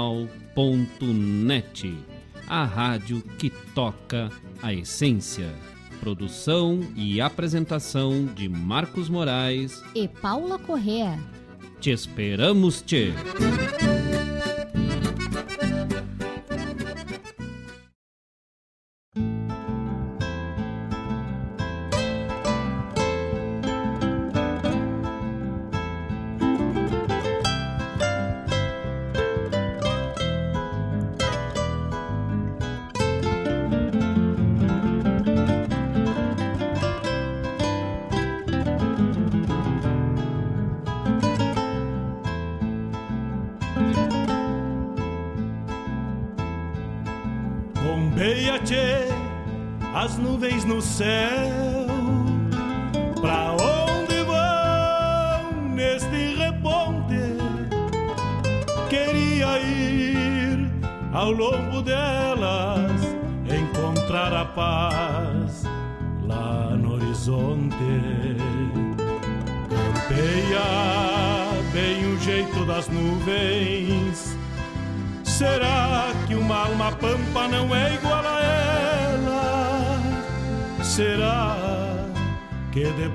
a 2.46 2.64
rádio 2.64 3.22
que 3.38 3.50
toca 3.74 4.28
a 4.62 4.72
essência. 4.72 5.48
Produção 6.00 6.80
e 6.96 7.20
apresentação 7.20 8.24
de 8.24 8.48
Marcos 8.48 9.08
Moraes 9.10 9.82
e 9.94 10.08
Paula 10.08 10.58
Correa. 10.58 11.18
Te 11.78 11.90
esperamos, 11.90 12.80
te. 12.80 13.12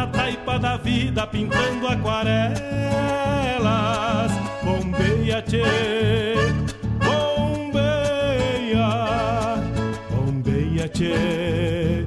Na 0.00 0.06
taipa 0.06 0.58
da 0.58 0.78
vida, 0.78 1.26
pintando 1.26 1.86
aquarelas. 1.86 2.60
Bombeia, 4.64 5.42
tchê, 5.42 5.62
bombeia, 7.04 8.86
bombeia, 10.10 10.88
tchê. 10.88 12.06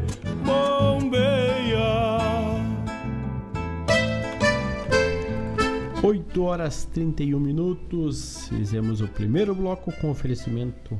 8 6.06 6.44
horas 6.44 6.84
31 6.94 7.40
minutos. 7.40 8.50
Fizemos 8.50 9.00
o 9.02 9.08
primeiro 9.08 9.56
bloco 9.56 9.90
com 10.02 10.10
oferecimento 10.10 11.00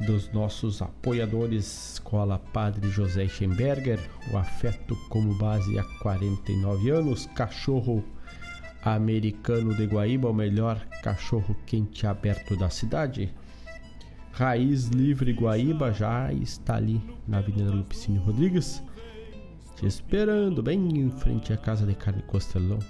dos 0.00 0.30
nossos 0.32 0.82
apoiadores 0.82 1.94
Escola 1.94 2.38
Padre 2.38 2.90
José 2.90 3.28
Schemberger, 3.28 4.00
o 4.32 4.36
afeto 4.36 4.96
como 5.08 5.34
base 5.34 5.78
há 5.78 5.84
49 6.00 6.90
anos, 6.90 7.26
cachorro 7.34 8.04
americano 8.84 9.74
de 9.74 9.86
Guaíba, 9.86 10.28
o 10.28 10.34
melhor 10.34 10.78
cachorro 11.02 11.56
quente 11.66 12.06
aberto 12.06 12.56
da 12.56 12.68
cidade. 12.68 13.32
Raiz 14.32 14.88
Livre 14.88 15.32
Guaíba 15.32 15.92
já 15.92 16.32
está 16.32 16.76
ali 16.76 17.00
na 17.26 17.38
Avenida 17.38 17.70
Lupicínio 17.70 18.20
Rodrigues, 18.20 18.82
te 19.76 19.86
esperando 19.86 20.62
bem 20.62 20.98
em 20.98 21.10
frente 21.10 21.52
à 21.52 21.56
Casa 21.56 21.86
de 21.86 21.94
Carne 21.94 22.22
Costelão. 22.22 22.80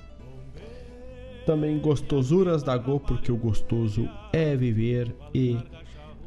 Também 1.45 1.79
gostosuras 1.79 2.63
da 2.63 2.77
Go, 2.79 2.99
porque 2.99 3.31
o 3.31 3.37
gostoso 3.37 4.09
é 4.33 4.57
viver 4.57 5.15
e 5.35 5.59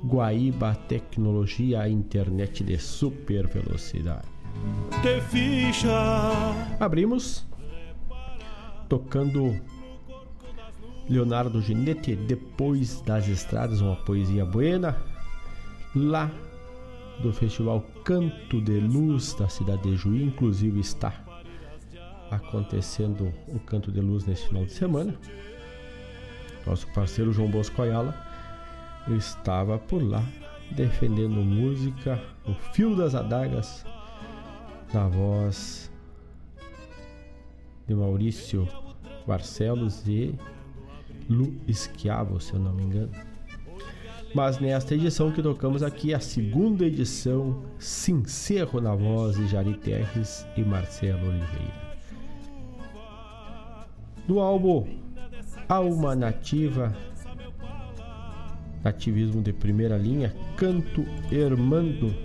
Guaíba 0.03 0.75
Tecnologia, 0.87 1.87
internet 1.87 2.63
de 2.63 2.77
super 2.77 3.47
velocidade. 3.47 4.27
Abrimos 6.79 7.45
tocando 8.89 9.55
Leonardo 11.09 11.61
Ginetti, 11.61 12.15
depois 12.15 13.01
das 13.01 13.27
estradas, 13.27 13.81
uma 13.81 13.95
poesia 13.95 14.45
buena, 14.45 14.97
lá 15.95 16.31
do 17.21 17.33
Festival 17.33 17.83
Canto 18.03 18.61
de 18.61 18.79
Luz 18.79 19.33
da 19.33 19.49
cidade 19.49 19.83
de 19.83 19.95
Juí, 19.95 20.23
inclusive 20.23 20.79
está 20.79 21.13
acontecendo 22.29 23.33
o 23.47 23.59
Canto 23.59 23.91
de 23.91 24.01
Luz 24.01 24.25
nesse 24.25 24.47
final 24.47 24.65
de 24.65 24.73
semana. 24.73 25.15
Nosso 26.65 26.87
parceiro 26.93 27.31
João 27.31 27.49
Bosco 27.49 27.81
Ayala 27.81 28.26
estava 29.15 29.77
por 29.77 30.01
lá 30.01 30.23
defendendo 30.71 31.43
música, 31.43 32.21
o 32.45 32.53
fio 32.73 32.95
das 32.95 33.15
adagas, 33.15 33.85
na 34.93 35.07
voz 35.07 35.91
de 37.87 37.95
Maurício 37.95 38.67
Barcelos 39.25 40.05
e 40.07 40.35
Lu 41.29 41.55
Esquiavo, 41.67 42.39
se 42.39 42.53
eu 42.53 42.59
não 42.59 42.73
me 42.73 42.83
engano. 42.83 43.11
Mas 44.35 44.59
nesta 44.59 44.93
edição 44.93 45.31
que 45.31 45.41
tocamos 45.41 45.81
aqui, 45.81 46.13
a 46.13 46.19
segunda 46.19 46.85
edição, 46.85 47.63
Sincero 47.79 48.81
na 48.81 48.93
voz 48.93 49.37
de 49.37 49.47
Jari 49.47 49.75
Terres 49.77 50.45
e 50.57 50.63
Marcelo 50.63 51.29
Oliveira 51.29 51.87
do 54.27 54.41
álbum 54.41 54.85
Alma 55.69 56.15
Nativa, 56.15 56.95
Nativismo 58.87 59.41
de 59.41 59.51
Primeira 59.51 59.97
Linha, 59.97 60.33
Canto 60.55 61.03
Hermando. 61.29 62.15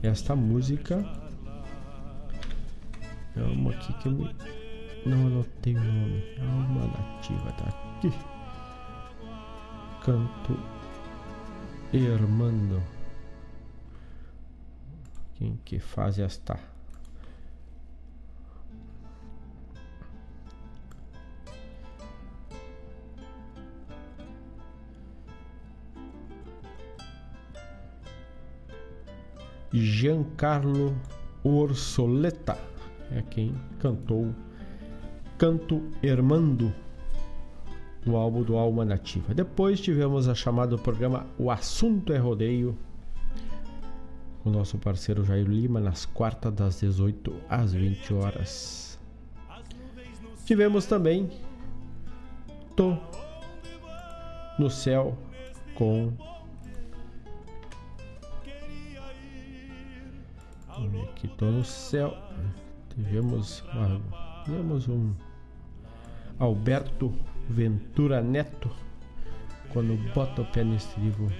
Esta 0.00 0.36
música 0.36 1.04
é 3.36 3.42
uma 3.42 3.72
aqui 3.72 3.92
que 3.94 4.06
eu 4.06 4.12
não 5.04 5.26
anotei 5.26 5.74
o 5.74 5.82
nome. 5.82 6.22
Alma 6.38 6.86
Nativa, 6.86 7.52
tá 7.52 7.64
aqui. 7.68 8.12
Canto 10.04 10.56
Hermando. 11.92 12.80
Quem 15.34 15.58
que 15.64 15.80
faz 15.80 16.20
esta? 16.20 16.73
Giancarlo 29.74 30.94
Orsoleta 31.42 32.56
é 33.10 33.20
quem 33.22 33.52
cantou 33.80 34.32
Canto 35.36 35.82
Hermando 36.00 36.72
no 38.06 38.16
álbum 38.16 38.44
do 38.44 38.56
Alma 38.56 38.84
Nativa. 38.84 39.34
Depois 39.34 39.80
tivemos 39.80 40.28
a 40.28 40.34
chamada 40.34 40.76
do 40.76 40.78
programa 40.78 41.26
O 41.36 41.50
Assunto 41.50 42.12
é 42.12 42.18
Rodeio 42.18 42.78
com 44.44 44.50
nosso 44.50 44.78
parceiro 44.78 45.24
Jair 45.24 45.46
Lima 45.46 45.80
nas 45.80 46.06
quartas 46.06 46.52
das 46.52 46.80
18 46.80 47.34
às 47.48 47.72
20 47.72 48.14
horas. 48.14 49.00
Tivemos 50.44 50.86
também 50.86 51.28
Tô 52.76 52.96
no 54.58 54.70
céu 54.70 55.18
com 55.74 56.12
aqui 61.02 61.28
tô 61.28 61.46
no 61.46 61.64
céu. 61.64 62.16
Tivemos, 62.94 63.64
tivemos 64.44 64.88
um 64.88 65.12
Alberto 66.38 67.14
Ventura 67.48 68.20
Neto. 68.20 68.70
Quando 69.72 69.96
bota 70.14 70.42
o 70.42 70.44
pé 70.46 70.62
no 70.62 70.76
estribo, 70.76 71.30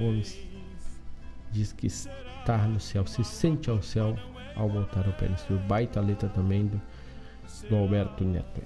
o 0.00 0.22
diz 1.50 1.72
que 1.72 1.86
está 1.86 2.66
no 2.66 2.78
céu, 2.78 3.06
se 3.06 3.24
sente 3.24 3.70
ao 3.70 3.80
céu 3.80 4.16
ao 4.54 4.68
botar 4.68 5.08
o 5.08 5.12
pé 5.12 5.28
no 5.28 5.34
estribo. 5.34 5.62
Baita 5.66 6.00
letra 6.00 6.28
também 6.28 6.66
do, 6.66 6.80
do 7.68 7.76
Alberto 7.76 8.24
Neto. 8.24 8.62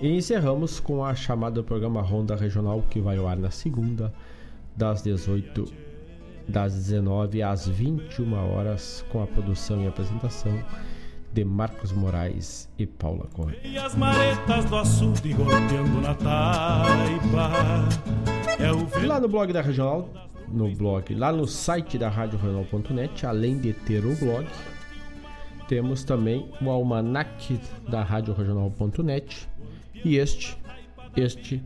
E 0.00 0.08
encerramos 0.16 0.80
com 0.80 1.04
a 1.04 1.14
chamada 1.14 1.56
do 1.56 1.64
programa 1.64 2.00
Ronda 2.00 2.34
Regional 2.34 2.82
que 2.88 3.00
vai 3.00 3.18
ao 3.18 3.28
ar 3.28 3.36
na 3.36 3.50
segunda, 3.50 4.12
das 4.74 5.02
18 5.02 5.89
das 6.50 6.74
19 6.74 7.42
às 7.42 7.68
21 7.68 8.34
horas, 8.34 9.04
com 9.10 9.22
a 9.22 9.26
produção 9.26 9.82
e 9.82 9.86
apresentação 9.86 10.52
de 11.32 11.44
Marcos 11.44 11.92
Moraes 11.92 12.68
e 12.78 12.86
Paula 12.86 13.26
Correia. 13.32 13.60
E 13.64 13.78
as 13.78 13.94
maretas 13.94 14.64
do 14.64 14.76
açude 14.76 15.32
golpeando 15.32 16.00
na 16.00 16.14
taipa. 16.14 17.50
É 18.58 18.72
o 18.72 19.06
lá 19.06 19.20
no 19.20 19.28
blog 19.28 19.52
da 19.52 19.62
Regional, 19.62 20.08
no 20.48 20.68
blog, 20.74 21.14
lá 21.14 21.32
no 21.32 21.46
site 21.46 21.96
da 21.96 22.08
RádioRegional.net, 22.08 23.24
além 23.24 23.58
de 23.58 23.72
ter 23.72 24.04
o 24.04 24.14
blog, 24.16 24.46
temos 25.68 26.02
também 26.02 26.50
o 26.60 26.68
almanac 26.68 27.60
da 27.88 28.02
RádioRegional.net 28.02 29.48
e 30.04 30.16
este, 30.16 30.58
este 31.16 31.62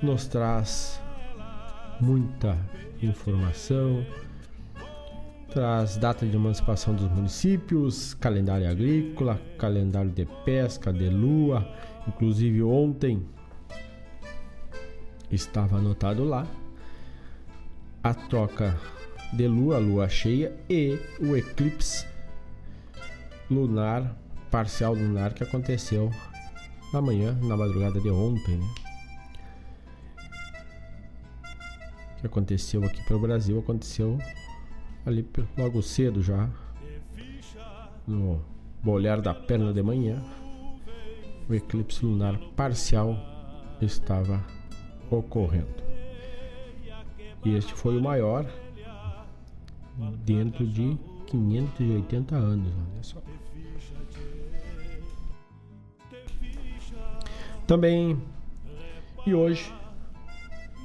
nos 0.00 0.28
traz 0.28 1.02
muita 2.00 2.56
informação, 3.04 4.04
traz 5.50 5.96
data 5.96 6.26
de 6.26 6.34
emancipação 6.34 6.94
dos 6.94 7.08
municípios, 7.10 8.14
calendário 8.14 8.68
agrícola, 8.68 9.40
calendário 9.58 10.10
de 10.10 10.26
pesca, 10.44 10.92
de 10.92 11.08
lua, 11.08 11.66
inclusive 12.08 12.62
ontem 12.62 13.24
estava 15.30 15.78
anotado 15.78 16.24
lá 16.24 16.46
a 18.02 18.12
troca 18.12 18.78
de 19.32 19.48
lua, 19.48 19.78
lua 19.78 20.08
cheia 20.08 20.52
e 20.68 20.98
o 21.20 21.36
eclipse 21.36 22.06
lunar, 23.50 24.16
parcial 24.50 24.94
lunar 24.94 25.32
que 25.34 25.42
aconteceu 25.42 26.10
na 26.92 27.00
manhã, 27.00 27.36
na 27.42 27.56
madrugada 27.56 28.00
de 28.00 28.10
ontem, 28.10 28.56
né? 28.56 28.83
Que 32.24 32.28
aconteceu 32.28 32.82
aqui 32.82 33.04
para 33.04 33.16
o 33.16 33.18
Brasil, 33.18 33.58
aconteceu 33.58 34.16
ali 35.04 35.28
logo 35.58 35.82
cedo 35.82 36.22
já, 36.22 36.48
no 38.06 38.40
bolhar 38.82 39.20
da 39.20 39.34
perna 39.34 39.74
de 39.74 39.82
manhã, 39.82 40.24
o 41.46 41.52
eclipse 41.52 42.02
lunar 42.02 42.38
parcial 42.56 43.14
estava 43.82 44.42
ocorrendo. 45.10 45.84
E 47.44 47.54
este 47.54 47.74
foi 47.74 47.98
o 47.98 48.02
maior 48.02 48.50
dentro 50.24 50.66
de 50.66 50.96
580 51.26 52.34
anos, 52.34 52.72
olha 52.72 53.02
só. 53.02 53.22
Também 57.66 58.18
e 59.26 59.34
hoje, 59.34 59.70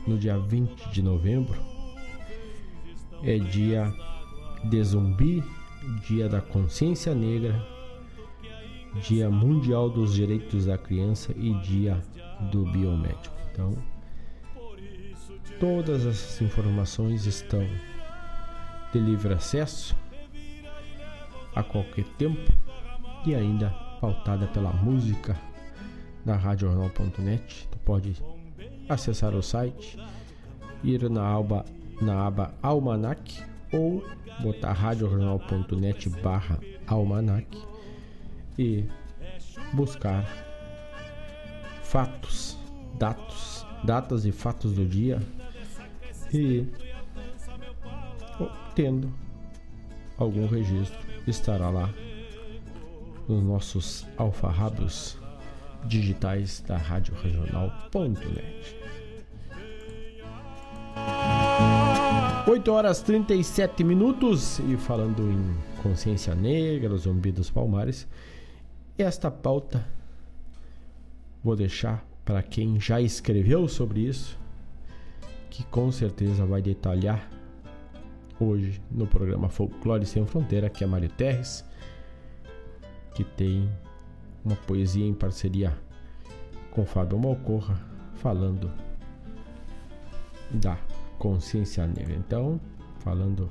no 0.08 0.18
dia 0.18 0.38
20 0.38 0.92
de 0.92 1.02
novembro, 1.02 1.60
é 3.24 3.38
dia 3.38 3.94
de 4.64 4.84
zumbi, 4.84 5.44
dia 6.08 6.28
da 6.28 6.42
consciência 6.42 7.14
negra, 7.14 7.66
dia 9.02 9.30
mundial 9.30 9.90
dos 9.90 10.14
direitos 10.14 10.66
da 10.66 10.78
criança 10.78 11.34
e 11.38 11.54
dia 11.62 12.02
do 12.52 12.66
biomédico. 12.66 13.36
Então, 13.52 13.74
todas 15.60 16.06
essas 16.06 16.42
informações 16.42 17.26
estão 17.26 17.66
de 18.92 19.00
livre 19.00 19.34
acesso 19.34 19.96
a 21.56 21.64
qualquer 21.64 22.06
tempo 22.18 22.52
e 23.26 23.36
ainda 23.36 23.70
pautada 24.00 24.48
pela 24.48 24.72
música 24.72 25.38
da 26.26 26.36
radiojornal.net. 26.36 27.68
Tu 27.70 27.78
pode 27.80 28.16
acessar 28.90 29.36
o 29.36 29.44
site, 29.44 29.98
ir 30.84 31.10
na 31.10 31.36
aba, 31.36 31.66
na 32.02 32.26
aba 32.26 32.54
Almanac 32.62 33.42
ou 33.72 34.04
botar 34.42 34.74
radiojornal.net 34.74 36.10
barra 36.22 36.60
Almanac 36.88 37.48
e 38.58 38.84
buscar 39.74 40.26
fatos, 41.84 42.58
dados, 42.98 43.66
datas 43.84 44.26
e 44.26 44.32
fatos 44.32 44.74
do 44.74 44.86
dia 44.86 45.22
e 46.34 46.68
tendo 48.76 49.12
algum 50.18 50.48
registro 50.48 51.00
estará 51.28 51.70
lá 51.70 51.94
nos 53.28 53.44
nossos 53.44 54.08
alfarrábios 54.18 55.19
digitais 55.86 56.62
da 56.68 56.78
Rádio 56.78 57.16
Regional.net. 57.16 58.80
8 62.48 62.72
horas 62.72 63.02
37 63.02 63.84
minutos 63.84 64.60
e 64.60 64.76
falando 64.76 65.22
em 65.32 65.82
consciência 65.84 66.34
negra, 66.34 66.94
os 66.94 67.02
zumbi 67.02 67.32
dos 67.32 67.50
palmares, 67.50 68.08
esta 68.98 69.30
pauta 69.30 69.86
vou 71.44 71.56
deixar 71.56 72.04
para 72.26 72.42
quem 72.42 72.80
já 72.80 73.00
escreveu 73.00 73.68
sobre 73.68 74.02
isso, 74.02 74.38
que 75.50 75.64
com 75.66 75.92
certeza 75.92 76.46
vai 76.46 76.62
detalhar 76.62 77.30
hoje 78.40 78.82
no 78.90 79.06
programa 79.06 79.50
Folclore 79.50 80.06
Sem 80.06 80.26
Fronteira, 80.26 80.70
que 80.70 80.84
é 80.84 80.88
Mário 80.88 81.10
Terres, 81.10 81.66
que 83.14 83.24
tem 83.24 83.70
uma 84.44 84.56
poesia 84.56 85.06
em 85.06 85.14
parceria 85.14 85.78
com 86.72 86.86
Fábio 86.86 87.20
Malcorra, 87.20 87.80
falando 88.16 88.72
da 90.52 90.78
consciência 91.18 91.86
negra. 91.86 92.16
Então, 92.16 92.60
falando 93.00 93.50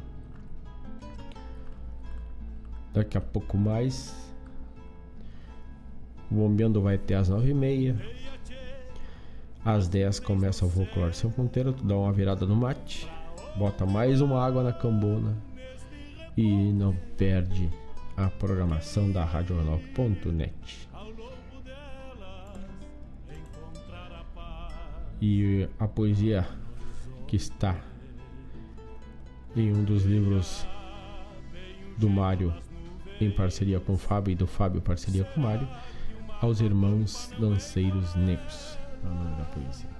daqui 2.92 3.16
a 3.16 3.20
pouco 3.20 3.56
mais. 3.56 4.14
O 6.30 6.34
Bombeando 6.34 6.82
vai 6.82 6.96
até 6.96 7.14
às 7.14 7.28
nove 7.28 7.50
e 7.50 7.54
meia. 7.54 7.96
Às 9.64 9.88
10 9.88 10.20
começa 10.20 10.64
o 10.64 10.70
folclore 10.70 11.14
sem 11.14 11.30
fronteira. 11.30 11.72
Tu 11.72 11.84
dá 11.84 11.96
uma 11.96 12.12
virada 12.12 12.46
no 12.46 12.56
mate, 12.56 13.10
bota 13.56 13.84
mais 13.84 14.20
uma 14.20 14.44
água 14.44 14.62
na 14.62 14.72
cambona 14.72 15.36
e 16.36 16.72
não 16.72 16.94
perde 17.16 17.68
a 18.18 18.28
programação 18.28 19.10
da 19.12 19.24
RadioNorte.net. 19.24 20.88
E 25.20 25.68
a 25.78 25.86
poesia 25.86 26.46
que 27.28 27.36
está 27.36 27.76
em 29.54 29.72
um 29.72 29.84
dos 29.84 30.04
livros 30.04 30.66
do 31.96 32.10
Mário 32.10 32.52
em 33.20 33.30
parceria 33.30 33.78
com 33.78 33.94
o 33.94 33.96
Fábio 33.96 34.32
e 34.32 34.34
do 34.34 34.46
Fábio 34.46 34.78
em 34.78 34.82
parceria 34.82 35.24
com 35.24 35.40
o 35.40 35.42
Mário, 35.44 35.68
aos 36.40 36.60
irmãos 36.60 37.32
lanceiros 37.38 38.14
negros. 38.16 38.78
É 39.04 39.06
o 39.06 39.14
nome 39.14 39.36
da 39.36 39.44
poesia. 39.44 39.90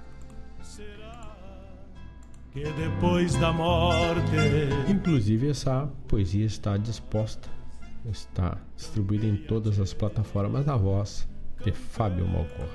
Que 2.51 2.63
depois 2.73 3.35
da 3.35 3.53
morte. 3.53 4.31
Inclusive 4.89 5.49
essa 5.49 5.89
poesia 6.07 6.45
está 6.45 6.77
disposta, 6.77 7.49
está 8.05 8.57
distribuída 8.75 9.25
em 9.25 9.35
todas 9.35 9.79
as 9.79 9.93
plataformas 9.93 10.65
da 10.65 10.75
voz 10.75 11.27
de 11.63 11.71
Fábio 11.71 12.27
Malcor. 12.27 12.67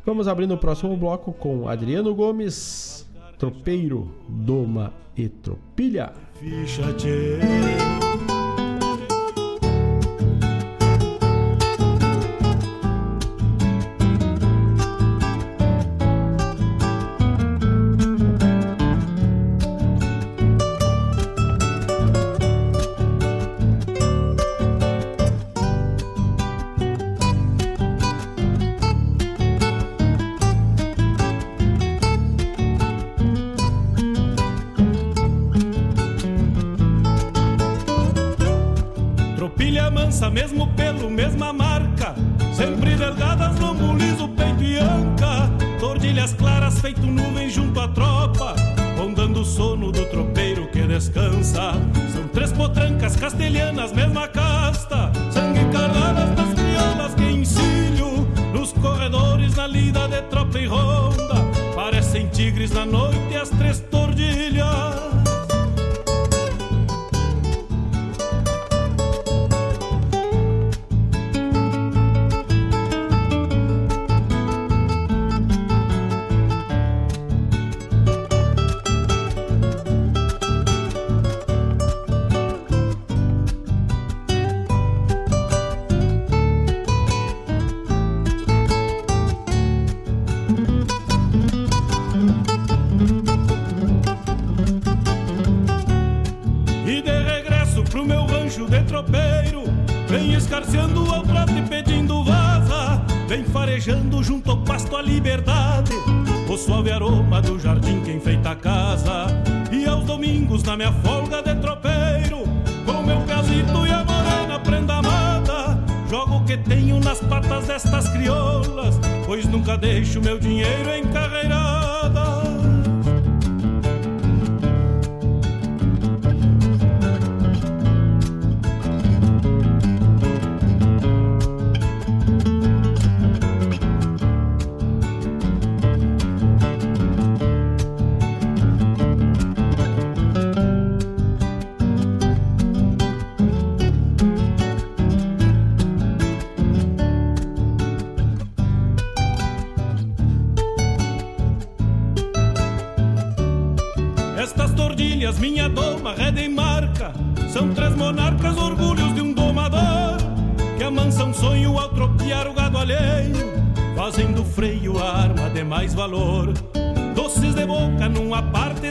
Vamos 0.06 0.28
abrindo 0.28 0.54
o 0.54 0.58
próximo 0.58 0.96
bloco 0.98 1.34
com 1.34 1.68
Adriano 1.68 2.14
Gomes, 2.14 3.08
Tropeiro, 3.42 4.08
Doma 4.30 4.94
e 5.18 5.28
Tropilha. 5.28 6.14
Ficha, 6.40 6.94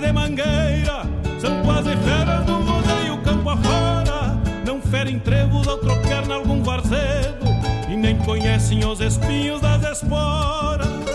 de 0.01 0.13
mangueira, 0.13 1.03
são 1.39 1.63
quase 1.63 1.91
feras 1.97 2.45
do 2.47 2.55
rodeio 2.55 3.19
campo 3.23 3.51
afora. 3.51 4.39
Não 4.67 4.81
ferem 4.81 5.19
trevos 5.19 5.69
ao 5.69 5.79
trocar 5.79 6.27
nalgum 6.27 6.63
varzedo, 6.63 7.47
e 7.89 7.97
nem 7.97 8.17
conhecem 8.19 8.85
os 8.85 9.01
espinhos 9.01 9.61
das 9.61 9.83
esporas. 9.99 11.10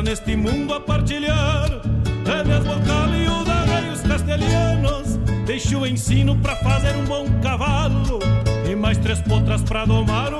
Neste 0.00 0.36
mundo 0.36 0.72
a 0.72 0.80
partilhar. 0.80 1.68
Rédeas 2.24 2.64
bocal 2.64 3.14
e 3.14 3.44
da 3.44 3.92
os 3.92 4.00
castelhanos. 4.00 5.16
Deixo 5.44 5.80
o 5.80 5.86
ensino 5.86 6.38
pra 6.38 6.56
fazer 6.56 6.96
um 6.96 7.04
bom 7.04 7.26
cavalo. 7.42 8.20
E 8.70 8.74
mais 8.74 8.96
três 8.98 9.20
potras 9.20 9.62
pra 9.62 9.84
domar 9.84 10.31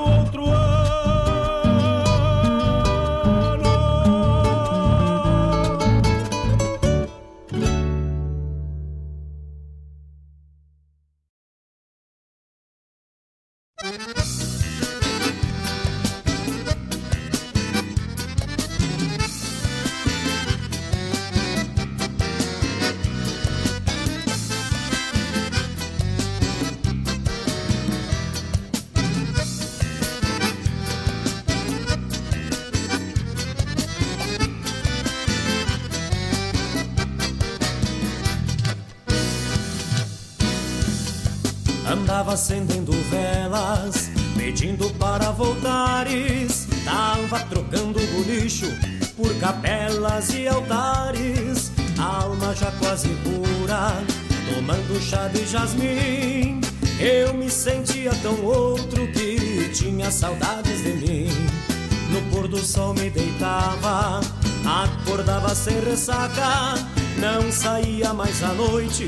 sem 65.63 65.79
ressaca. 65.79 66.75
Não 67.17 67.51
saía 67.51 68.13
mais 68.13 68.43
à 68.43 68.53
noite, 68.53 69.07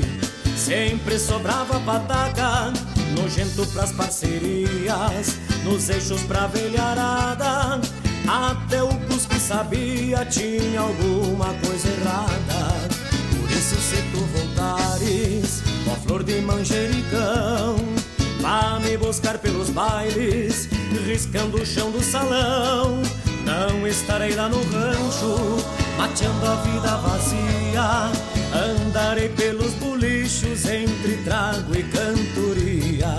sempre 0.56 1.18
sobrava 1.18 1.78
pataca 1.80 2.72
nojento 3.16 3.66
pras 3.72 3.92
parcerias, 3.92 5.36
nos 5.64 5.88
eixos 5.88 6.22
pra 6.22 6.46
velharada. 6.46 7.80
Até 8.28 8.82
o 8.82 8.88
cuspe 9.06 9.38
sabia 9.38 10.24
tinha 10.26 10.80
alguma 10.80 11.46
coisa 11.64 11.88
errada. 11.88 12.88
Por 13.30 13.50
isso 13.50 13.76
se 13.76 13.96
tu 14.12 14.18
voltares, 14.18 15.62
com 15.84 15.92
a 15.92 15.96
flor 15.96 16.22
de 16.22 16.40
manjericão, 16.40 17.76
vá 18.40 18.78
me 18.80 18.96
buscar 18.96 19.38
pelos 19.38 19.70
bailes, 19.70 20.68
riscando 21.06 21.60
o 21.60 21.66
chão 21.66 21.90
do 21.90 22.02
salão. 22.02 23.00
Não 23.44 23.86
estarei 23.86 24.34
lá 24.34 24.48
no 24.48 24.62
rancho, 24.70 25.64
mateando 25.96 26.46
a 26.46 26.54
vida 26.56 26.96
vazia. 26.96 28.10
Andarei 28.54 29.28
pelos 29.30 29.72
bolichos 29.74 30.64
entre 30.66 31.16
trago 31.24 31.74
e 31.74 31.82
cantoria 31.84 33.18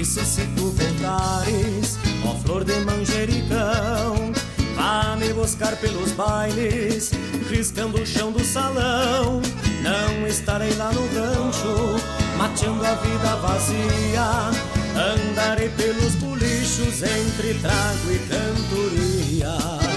isso 0.00 0.24
se 0.24 0.46
tu 0.56 0.70
voltares, 0.70 1.98
ó 2.24 2.34
flor 2.36 2.64
de 2.64 2.74
manjericão, 2.80 4.32
vá 4.76 5.16
me 5.16 5.32
buscar 5.32 5.74
pelos 5.76 6.12
bailes, 6.12 7.10
riscando 7.50 8.00
o 8.00 8.06
chão 8.06 8.30
do 8.30 8.44
salão. 8.44 9.42
Não 9.82 10.26
estarei 10.26 10.72
lá 10.76 10.92
no 10.92 11.00
rancho, 11.08 11.96
mateando 12.36 12.86
a 12.86 12.94
vida 12.94 13.36
vazia. 13.36 14.50
Andarei 14.96 15.68
pelos 15.70 16.14
bolichos 16.14 17.02
entre 17.02 17.54
trago 17.54 18.12
e 18.12 18.18
cantoria. 18.28 19.87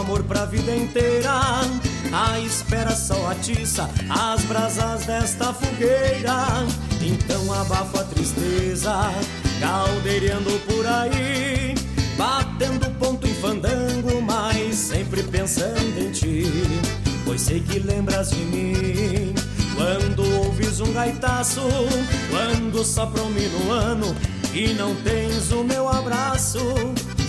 Amor 0.00 0.22
pra 0.24 0.44
vida 0.44 0.74
inteira. 0.74 1.30
A 2.12 2.40
espera 2.40 2.94
só 2.94 3.30
atiça 3.30 3.88
as 4.08 4.42
brasas 4.44 5.04
desta 5.04 5.52
fogueira. 5.52 6.66
Então 7.00 7.52
abafo 7.52 8.00
a 8.00 8.04
tristeza, 8.04 8.92
caldeirando 9.60 10.50
por 10.66 10.86
aí, 10.86 11.74
batendo 12.16 12.90
ponto 12.98 13.26
em 13.26 13.34
fandango, 13.34 14.20
mas 14.22 14.74
sempre 14.74 15.22
pensando 15.22 15.98
em 15.98 16.10
ti. 16.10 16.44
Pois 17.24 17.42
sei 17.42 17.60
que 17.60 17.78
lembras 17.78 18.30
de 18.30 18.44
mim. 18.44 19.34
Quando 19.76 20.22
ouves 20.44 20.80
um 20.80 20.92
gaitaço, 20.92 21.62
quando 22.28 22.84
sopra 22.84 23.22
um 23.22 23.30
minuano 23.30 24.14
e 24.52 24.74
não 24.74 24.94
tens 24.96 25.52
o 25.52 25.64
meu 25.64 25.88
abraço, 25.88 26.58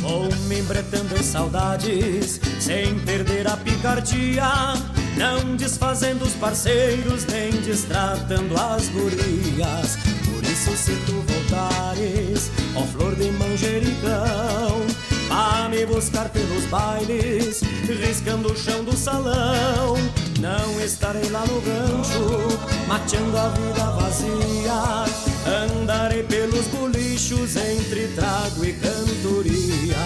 Vou 0.02 0.28
me 0.47 0.60
embretando 0.60 1.16
em 1.16 1.22
saudades, 1.22 2.41
sem 2.60 2.97
perder 2.99 3.47
a 3.47 3.56
picardia. 3.56 4.74
Não 5.16 5.56
desfazendo 5.56 6.26
os 6.26 6.34
parceiros, 6.34 7.26
nem 7.26 7.52
destratando 7.62 8.60
as 8.60 8.88
gurias. 8.89 9.97
Por 10.26 10.43
isso, 10.43 10.76
se 10.76 10.95
tu 11.06 11.24
voltares, 11.28 12.52
ó 12.76 12.82
flor 12.82 13.16
de 13.16 13.32
manjericão, 13.32 14.82
a 15.30 15.70
me 15.70 15.86
buscar 15.86 16.30
pelos 16.30 16.66
bailes, 16.66 17.62
riscando 17.88 18.52
o 18.52 18.58
chão 18.58 18.84
do 18.84 18.97
salão. 18.97 19.95
Não 20.39 20.82
estarei 20.84 21.30
lá 21.30 21.45
no 21.45 21.60
rancho, 21.60 22.58
mateando 22.88 23.38
a 23.38 23.49
vida 23.49 23.84
vazia 23.91 25.30
Andarei 25.45 26.23
pelos 26.23 26.67
bolichos 26.67 27.55
entre 27.55 28.07
trago 28.09 28.63
e 28.63 28.73
cantoria. 28.73 29.97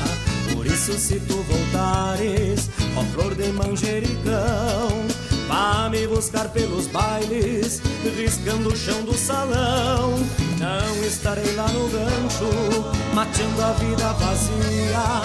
Por 0.53 0.65
isso, 0.65 0.93
se 0.97 1.19
tu 1.19 1.43
voltares, 1.43 2.69
ó 2.95 3.03
flor 3.13 3.35
de 3.35 3.49
manjericão, 3.51 5.05
vá 5.47 5.89
me 5.89 6.07
buscar 6.07 6.47
pelos 6.49 6.87
bailes, 6.87 7.81
riscando 8.15 8.69
o 8.69 8.77
chão 8.77 9.03
do 9.03 9.17
salão. 9.17 10.13
Não 10.57 11.05
estarei 11.05 11.53
lá 11.55 11.67
no 11.67 11.89
gancho, 11.89 12.93
mateando 13.13 13.61
a 13.61 13.73
vida 13.73 14.13
vazia. 14.13 15.21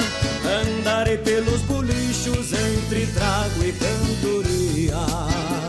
Andarei 0.62 1.18
pelos 1.18 1.60
bolichos 1.62 2.52
entre 2.52 3.06
trago 3.06 3.64
e 3.64 3.72
cantoria. 3.72 5.59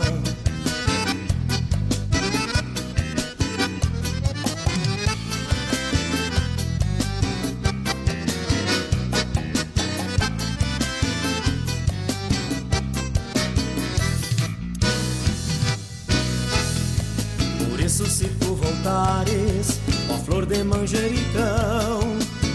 Voltares, 18.62 19.80
ó 20.08 20.14
flor 20.14 20.46
de 20.46 20.62
manjericão, 20.62 22.00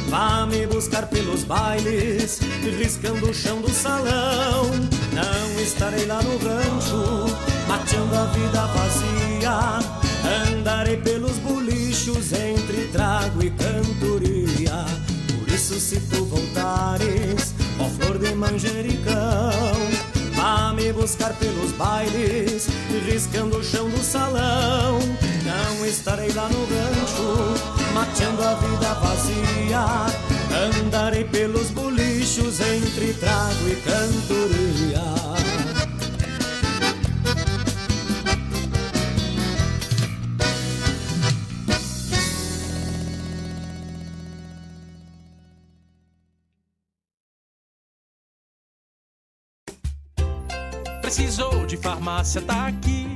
vá 0.10 0.46
me 0.46 0.66
buscar 0.66 1.08
pelos 1.08 1.44
bailes, 1.44 2.40
riscando 2.80 3.30
o 3.30 3.34
chão 3.34 3.62
do 3.62 3.70
salão. 3.70 4.72
Não 5.14 5.62
estarei 5.62 6.06
lá 6.06 6.22
no 6.22 6.38
rancho, 6.38 7.36
mateando 7.68 8.16
a 8.16 8.26
vida 8.28 8.66
vazia. 8.68 9.98
Andarei 10.50 10.98
pelos 10.98 11.38
bolichos 11.38 12.34
entre 12.34 12.88
trago 12.92 13.44
e 13.44 13.50
cantoria. 13.52 14.86
Por 15.38 15.54
isso, 15.54 15.80
se 15.80 16.00
tu 16.02 16.26
voltares, 16.26 17.54
ó 17.80 17.86
flor 17.86 18.18
de 18.18 18.34
manjericão, 18.36 19.72
vá 20.38 20.72
me 20.74 20.94
buscar 20.94 21.34
pelos 21.34 21.72
bailes, 21.72 22.68
riscando 23.06 23.58
o 23.58 23.64
chão 23.64 23.90
do 23.90 24.04
salão. 24.04 25.00
Não 25.44 25.86
estarei 25.86 26.32
lá 26.34 26.48
no 26.48 26.60
rancho, 26.66 27.94
mateando 27.94 28.44
a 28.44 28.54
vida 28.54 28.94
vazia. 28.94 29.86
Andarei 30.80 31.26
pelos 31.26 31.72
bolichos 31.72 32.60
entre 32.62 33.14
trago 33.14 33.68
e 33.68 33.76
cantoria. 33.78 34.67
De 51.68 51.76
farmácia, 51.76 52.42
tá 52.42 52.68
aqui. 52.68 53.08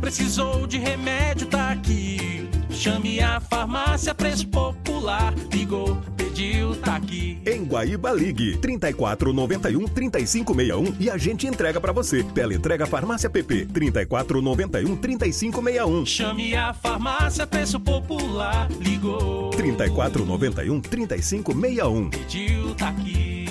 Precisou 0.00 0.66
de 0.66 0.76
remédio, 0.76 1.46
tá 1.46 1.70
aqui. 1.70 2.48
Chame 2.68 3.20
a 3.20 3.38
farmácia 3.38 4.12
Preço 4.12 4.48
Popular. 4.48 5.32
Ligou, 5.52 5.96
pediu, 6.16 6.74
tá 6.74 6.96
aqui. 6.96 7.40
Em 7.46 7.64
Guaíba 7.64 8.10
Ligue 8.10 8.56
3491 8.56 9.86
3561 9.86 10.96
e 10.98 11.08
a 11.08 11.16
gente 11.16 11.46
entrega 11.46 11.80
para 11.80 11.92
você. 11.92 12.24
Pela 12.24 12.52
entrega 12.52 12.86
Farmácia 12.86 13.30
PP 13.30 13.66
3491 13.66 14.96
3561. 14.96 16.04
Chame 16.04 16.56
a 16.56 16.74
farmácia 16.74 17.46
Preço 17.46 17.78
Popular. 17.78 18.68
Ligou 18.80 19.50
3491 19.50 20.80
3561. 20.80 22.10
Pediu, 22.10 22.74
tá 22.74 22.88
aqui. 22.88 23.42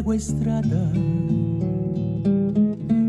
Pego 0.00 0.12
a 0.12 0.16
estrada 0.16 0.92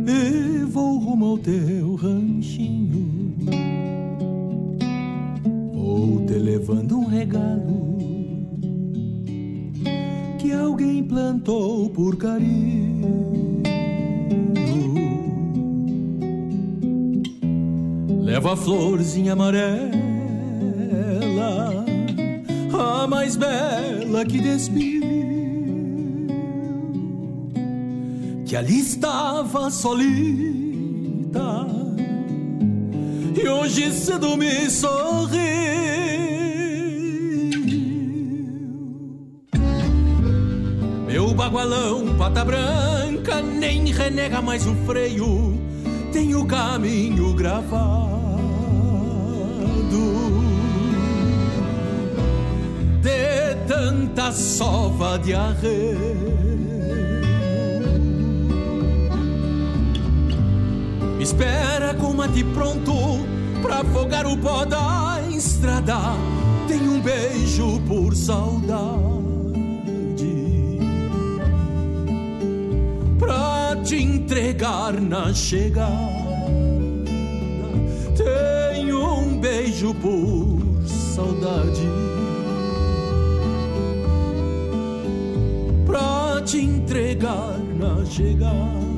e 0.06 0.66
vou 0.66 0.98
rumo 1.00 1.26
ao 1.26 1.38
teu 1.38 1.96
ranchinho. 1.96 3.34
Vou 5.74 6.26
te 6.26 6.34
levando 6.34 7.00
um 7.00 7.06
regalo 7.06 7.98
que 10.38 10.52
alguém 10.52 11.02
plantou 11.04 11.89
por 11.92 12.18
carinho. 12.18 13.62
Leva 18.22 18.52
a 18.54 18.58
florzinha 18.58 19.32
amarela, 19.32 19.86
a 22.74 23.08
mais 23.08 23.38
bela 23.38 24.26
que 24.26 24.39
despide 24.42 25.01
que 28.52 28.58
ali 28.58 28.82
estava 28.82 29.72
solita 29.72 30.20
e 33.41 33.47
hoje 33.47 33.89
cedo 33.93 34.36
me 34.36 34.70
sorriu. 34.70 35.39
Meu 41.08 41.34
bagualão, 41.34 42.18
pata 42.18 42.43
branca, 42.43 43.41
nem 43.41 43.86
renega 43.86 44.41
mais 44.41 44.68
um 44.68 44.76
freio, 44.86 45.58
tem 46.12 46.36
o 46.36 46.45
caminho 46.45 47.34
gravado. 47.34 48.12
de 53.02 53.56
tanta 53.66 54.34
sova 54.34 55.18
de 55.20 55.34
arreio. 55.34 56.51
Espera 61.22 61.94
com 61.94 62.14
mate 62.14 62.44
pronto 62.44 62.92
pra 63.62 63.82
afogar 63.82 64.26
o 64.26 64.36
pó 64.38 64.66
da 64.66 65.22
estrada. 65.30 66.16
Tem 66.68 66.82
um 66.90 67.00
beijo 67.00 67.80
por 67.88 68.16
saudade. 68.16 69.30
Pra 73.20 73.78
te 73.84 74.02
entregar 74.02 75.00
na 75.00 75.32
chegada. 75.32 76.10
Tem 78.18 78.92
um 78.92 79.40
beijo 79.40 79.94
por 79.94 80.88
saudade. 80.88 81.88
Pra 85.86 86.42
te 86.44 86.58
entregar 86.58 87.60
na 87.78 88.04
chegada. 88.06 88.91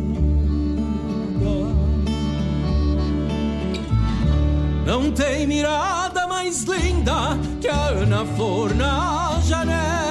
Não 4.86 5.12
tem 5.12 5.48
mirada 5.48 6.28
mais 6.28 6.64
linda 6.64 7.38
que 7.62 7.68
a 7.68 7.88
Ana 7.88 8.26
Flor 8.26 8.76
na 8.76 9.40
janela. 9.42 10.04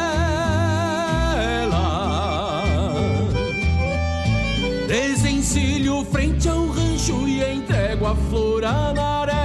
Desencilho 4.88 6.04
frente 6.10 6.48
ao 6.48 6.66
rancho 6.66 7.28
e 7.28 7.42
entrego 7.42 8.06
a 8.06 8.14
flor 8.14 8.64
amarela. 8.64 9.42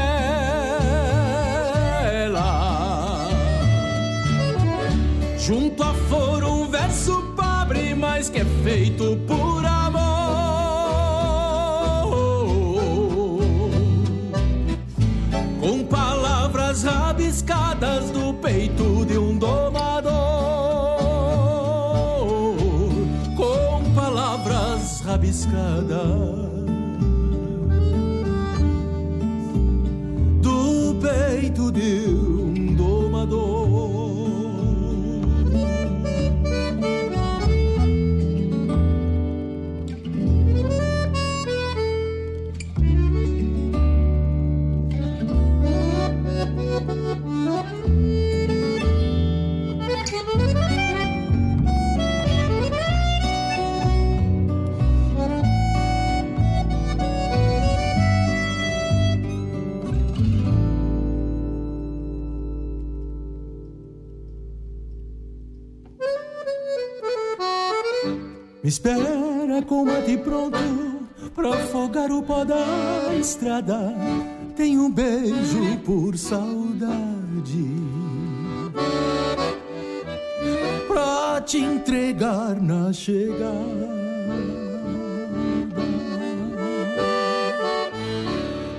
Junto 5.37 5.83
a 5.83 5.93
flor 5.93 6.43
um 6.43 6.67
verso 6.69 7.21
pobre, 7.35 7.95
mas 7.95 8.29
que 8.29 8.39
é 8.39 8.45
feito 8.63 9.17
por 9.25 9.56
cascadas 25.51 26.36
Espera 68.67 69.61
com 69.65 69.85
mate 69.85 70.17
pronto 70.17 70.57
pra 71.33 71.51
afogar 71.51 72.11
o 72.11 72.21
pó 72.21 72.43
da 72.43 73.15
estrada. 73.17 73.95
Tem 74.57 74.77
um 74.77 74.91
beijo 74.91 75.77
por 75.85 76.17
saudade. 76.17 76.91
Pra 80.85 81.39
te 81.45 81.59
entregar 81.59 82.61
na 82.61 82.91
chegada. 82.91 83.87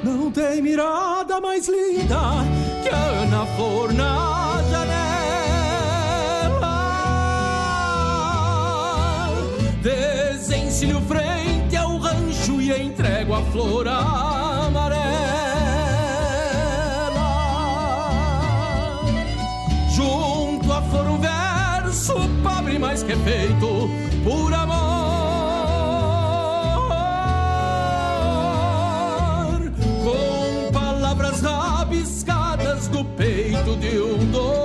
Não 0.04 0.30
tem 0.30 0.60
mirada 0.60 1.40
mais 1.40 1.66
linda 1.66 2.20
que 2.82 2.90
a 2.90 3.22
Ana 3.22 3.46
Flor 3.56 3.94
Desencilho 10.78 11.00
frente 11.08 11.76
ao 11.76 11.98
rancho 11.98 12.60
e 12.60 12.70
entrego 12.70 13.34
a 13.34 13.42
flor 13.46 13.88
amarela. 13.88 15.00
Junto 19.90 20.72
a 20.72 20.80
flor 20.82 21.08
um 21.08 21.18
verso 21.18 22.14
pobre, 22.44 22.78
mas 22.78 23.02
que 23.02 23.10
é 23.10 23.16
feito 23.16 23.90
por 24.22 24.54
amor. 24.54 24.78
Com 30.04 30.72
palavras 30.72 31.40
rabiscadas 31.40 32.86
do 32.86 33.04
peito 33.04 33.76
de 33.78 33.98
um 33.98 34.30
domador. 34.30 34.57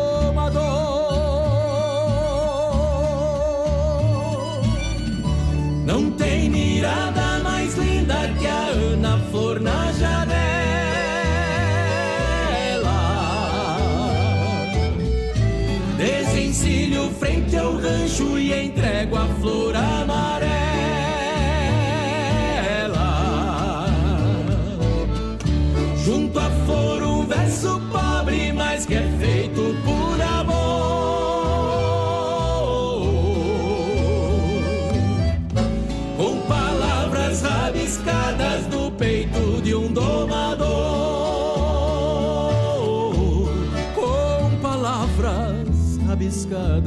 Não 5.94 6.10
tem 6.10 6.50
mirada 6.50 7.40
mais 7.44 7.76
linda 7.76 8.16
que 8.40 8.48
a 8.48 8.66
Ana 8.94 9.20
Flor 9.30 9.60
na 9.60 9.92
janela. 9.92 10.24
Desencilho 15.96 17.12
frente 17.12 17.56
ao 17.56 17.76
rancho 17.78 18.40
e 18.40 18.66
entrego 18.66 19.16
a 19.18 19.28
flor 19.40 19.76
amarela. 19.76 20.13
Rabiscadas 46.34 46.84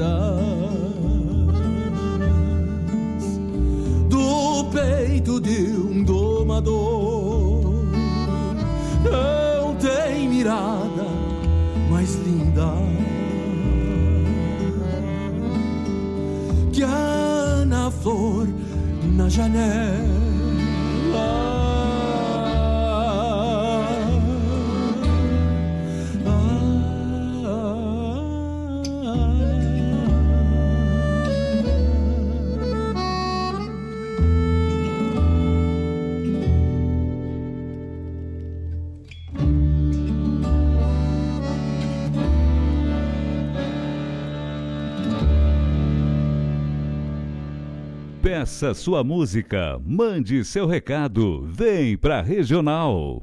do 4.09 4.64
peito 4.72 5.40
de 5.40 5.70
um 5.72 6.03
domador. 6.03 7.84
Não 9.05 9.74
tem 9.76 10.28
mirada 10.28 11.07
mais 11.88 12.16
linda 12.16 12.72
que 16.72 16.82
a 16.82 16.88
Ana 16.88 17.90
Flor 17.90 18.49
na 19.16 19.28
janela. 19.28 20.15
Peça 48.47 48.72
sua 48.74 49.03
música, 49.03 49.76
mande 49.84 50.44
seu 50.44 50.68
recado, 50.68 51.42
vem 51.47 51.97
pra 51.97 52.22
Regional. 52.22 53.20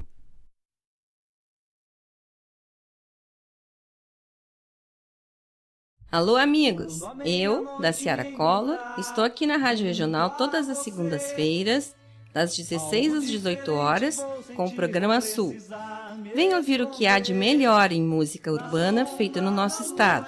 Alô, 6.11 6.35
amigos! 6.35 6.99
Eu, 7.23 7.79
da 7.79 7.93
Ciara 7.93 8.33
Collor, 8.33 8.77
estou 8.97 9.23
aqui 9.23 9.47
na 9.47 9.55
Rádio 9.55 9.85
Regional 9.85 10.31
todas 10.31 10.67
as 10.67 10.79
segundas-feiras, 10.79 11.95
das 12.33 12.53
16 12.57 13.13
às 13.13 13.25
18 13.25 13.71
horas, 13.71 14.17
com 14.57 14.65
o 14.65 14.75
programa 14.75 15.21
Sul. 15.21 15.55
Venha 16.35 16.57
ouvir 16.57 16.81
o 16.81 16.89
que 16.89 17.07
há 17.07 17.17
de 17.17 17.33
melhor 17.33 17.93
em 17.93 18.03
música 18.03 18.51
urbana 18.51 19.05
feita 19.05 19.39
no 19.39 19.51
nosso 19.51 19.83
estado. 19.83 20.27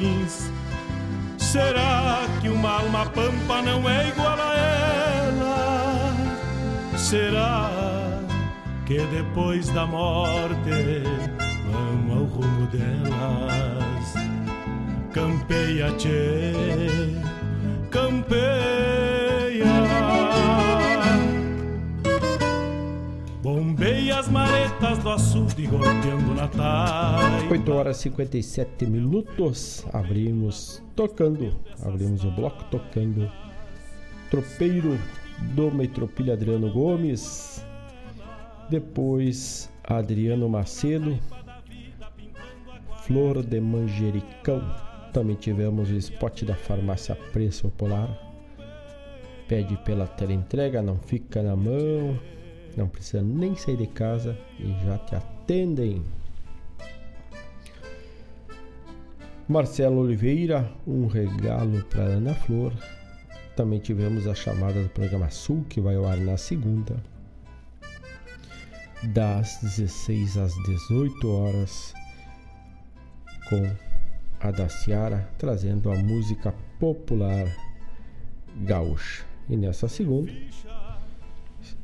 Será 1.51 2.21
que 2.39 2.47
uma 2.47 2.79
alma 2.79 3.05
pampa 3.07 3.61
não 3.61 3.89
é 3.89 4.07
igual 4.07 4.39
a 4.39 4.55
ela? 4.55 6.13
Será 6.97 7.69
que 8.85 8.97
depois 9.07 9.67
da 9.71 9.85
morte 9.85 11.03
vamos 11.69 12.17
ao 12.17 12.23
rumo 12.23 12.67
delas? 12.67 14.13
Campeia, 15.11 15.91
tchê, 15.97 16.53
campeia. 17.89 19.10
As 24.21 24.29
maretas 24.29 24.99
do 24.99 25.09
açude 25.09 25.65
golpeando 25.65 26.35
na 26.35 26.47
taipa. 26.47 27.53
8 27.53 27.71
horas 27.71 27.97
e 27.97 28.01
57 28.03 28.85
minutos. 28.85 29.83
Abrimos 29.91 30.79
tocando, 30.95 31.59
abrimos 31.83 32.23
o 32.23 32.29
bloco 32.29 32.63
tocando 32.65 33.27
Tropeiro 34.29 34.99
do 35.55 35.71
Metropilha 35.71 36.33
Adriano 36.33 36.71
Gomes. 36.71 37.65
Depois 38.69 39.73
Adriano 39.83 40.47
Macedo, 40.47 41.17
Flor 43.01 43.41
de 43.41 43.59
Manjericão. 43.59 44.61
Também 45.11 45.35
tivemos 45.35 45.89
o 45.89 45.95
spot 45.95 46.43
da 46.43 46.53
farmácia 46.53 47.15
Preço 47.33 47.69
Polar. 47.71 48.15
Pede 49.47 49.75
pela 49.77 50.05
teleentrega, 50.05 50.79
não 50.79 50.97
fica 50.97 51.41
na 51.41 51.55
mão. 51.55 52.19
Não 52.75 52.87
precisa 52.87 53.21
nem 53.21 53.55
sair 53.55 53.77
de 53.77 53.87
casa 53.87 54.37
e 54.59 54.73
já 54.85 54.97
te 54.99 55.15
atendem. 55.15 56.03
Marcelo 59.47 60.01
Oliveira, 60.01 60.71
um 60.87 61.07
regalo 61.07 61.83
para 61.85 62.03
Ana 62.03 62.33
Flor. 62.33 62.73
Também 63.55 63.79
tivemos 63.79 64.25
a 64.25 64.33
chamada 64.33 64.81
do 64.81 64.89
programa 64.89 65.29
Sul, 65.29 65.65
que 65.67 65.81
vai 65.81 65.95
ao 65.95 66.05
ar 66.05 66.17
na 66.17 66.37
segunda, 66.37 67.03
das 69.03 69.59
16 69.61 70.37
às 70.37 70.53
18 70.63 71.29
horas, 71.29 71.93
com 73.49 73.75
a 74.39 74.51
da 74.51 74.69
Ciara, 74.69 75.29
trazendo 75.37 75.91
a 75.91 75.95
música 75.97 76.53
popular 76.79 77.45
gaúcha. 78.63 79.25
E 79.49 79.57
nessa 79.57 79.87
segunda, 79.87 80.31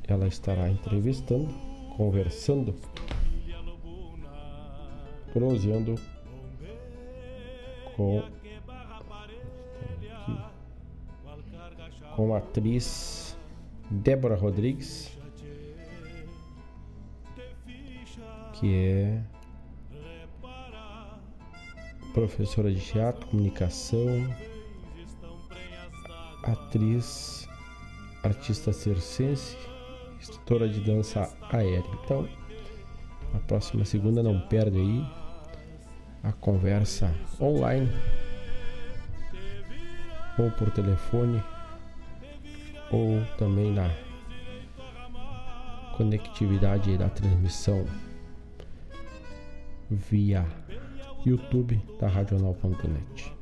ela 0.07 0.27
estará 0.27 0.69
entrevistando, 0.69 1.53
conversando, 1.95 2.73
proseando 5.33 5.95
com 7.95 8.23
com 12.15 12.33
a 12.33 12.39
atriz 12.39 13.37
Débora 13.91 14.35
Rodrigues, 14.35 15.15
que 18.53 18.73
é 18.73 19.23
professora 22.13 22.71
de 22.73 22.81
teatro, 22.81 23.27
comunicação, 23.27 24.07
atriz, 26.41 27.47
artista 28.23 28.73
circense, 28.73 29.55
instrutora 30.29 30.67
de 30.67 30.79
dança 30.81 31.33
aérea. 31.51 31.83
Então, 32.03 32.27
na 33.33 33.39
próxima 33.39 33.85
segunda 33.85 34.21
não 34.21 34.39
perde 34.47 34.77
aí 34.77 35.05
a 36.23 36.31
conversa 36.31 37.13
online 37.39 37.89
ou 40.37 40.51
por 40.51 40.69
telefone 40.71 41.41
ou 42.91 43.23
também 43.37 43.71
na 43.71 43.89
conectividade 45.95 46.97
da 46.97 47.09
transmissão 47.09 47.85
via 49.89 50.45
YouTube 51.25 51.81
da 51.99 52.07
Radional.net. 52.07 53.36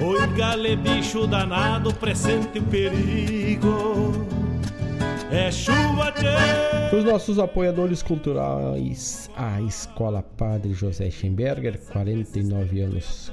Oi, 0.00 0.26
gale, 0.36 0.76
bicho 0.76 1.26
danado, 1.26 1.92
presente 1.94 2.58
o 2.58 2.62
perigo. 2.62 4.12
É 5.30 5.50
chuva, 5.50 6.12
tchê. 6.12 6.26
Os 6.96 7.04
nossos 7.04 7.38
apoiadores 7.38 8.02
culturais, 8.02 9.30
a 9.36 9.60
Escola 9.60 10.22
Padre 10.22 10.72
José 10.72 11.10
Schemberger, 11.10 11.78
49 11.92 12.80
anos. 12.80 13.30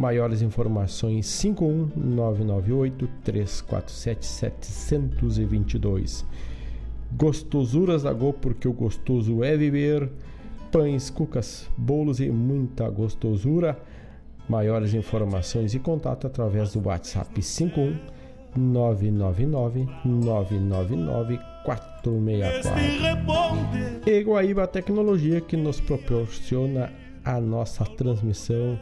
Maiores 0.00 0.40
informações 0.40 1.26
51998 1.26 3.06
347 3.22 4.24
722. 4.24 6.24
Gostosuras 7.12 8.04
da 8.04 8.12
Go, 8.14 8.32
porque 8.32 8.66
o 8.66 8.72
gostoso 8.72 9.44
é 9.44 9.54
viver. 9.58 10.10
Pães, 10.72 11.10
cucas, 11.10 11.68
bolos 11.76 12.18
e 12.18 12.30
muita 12.30 12.88
gostosura. 12.88 13.78
Maiores 14.48 14.94
informações 14.94 15.74
e 15.74 15.78
contato 15.78 16.26
através 16.26 16.72
do 16.72 16.88
WhatsApp 16.88 17.42
51 17.42 17.98
999 18.56 19.86
999 20.02 21.38
464. 21.66 22.70
E 24.06 24.22
Guaíba 24.22 24.66
Tecnologia 24.66 25.42
que 25.42 25.58
nos 25.58 25.78
proporciona 25.78 26.90
a 27.22 27.38
nossa 27.38 27.84
transmissão, 27.84 28.80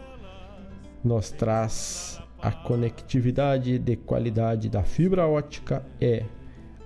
nos 1.04 1.30
traz 1.30 2.20
a 2.40 2.52
conectividade 2.52 3.78
de 3.78 3.96
qualidade 3.96 4.68
da 4.68 4.82
fibra 4.82 5.26
ótica 5.26 5.82
é 6.00 6.24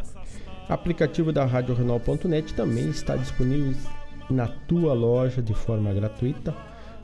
Aplicativo 0.69 1.33
da 1.33 1.45
RadioRenal.net 1.45 2.55
também 2.55 2.91
está 2.91 3.17
disponível 3.17 3.75
na 4.31 4.47
tua 4.47 4.93
loja 4.93 5.43
de 5.43 5.55
forma 5.55 5.93
gratuita. 5.93 6.55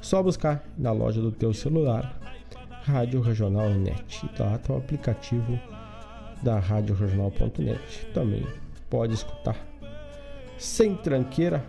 Só 0.01 0.23
buscar 0.23 0.63
na 0.77 0.93
loja 0.93 1.21
do 1.21 1.33
teu 1.33 1.53
celular 1.53 2.21
Rádio 2.85 3.23
Regional 3.23 3.71
Net. 3.71 4.31
Lá 4.39 4.57
está 4.57 4.75
o 4.75 4.77
aplicativo 4.77 5.59
da 6.43 6.59
Rádio 6.59 6.95
Regional.net. 6.95 8.07
Também 8.13 8.47
pode 8.89 9.15
escutar. 9.15 9.57
Sem 10.59 10.97
tranqueira 10.97 11.65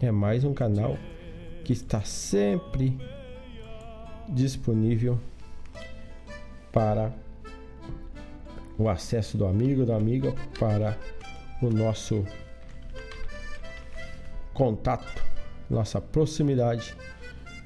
é 0.00 0.10
mais 0.10 0.44
um 0.44 0.52
canal 0.52 0.96
que 1.64 1.72
está 1.72 2.02
sempre 2.02 2.96
disponível 4.28 5.18
para 6.72 7.12
o 8.78 8.88
acesso 8.88 9.38
do 9.38 9.46
amigo 9.46 9.86
da 9.86 9.96
amiga 9.96 10.34
para 10.58 10.98
o 11.62 11.70
nosso 11.70 12.24
contato, 14.52 15.22
nossa 15.70 16.00
proximidade 16.00 16.94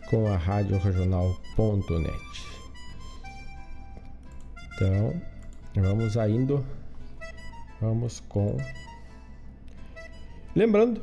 com 0.09 0.26
a 0.26 0.36
Rádio 0.36 0.78
Regional.net. 0.78 2.41
Então, 4.74 5.20
vamos 5.74 6.16
indo, 6.16 6.64
vamos 7.81 8.20
com. 8.28 8.57
Lembrando 10.55 11.01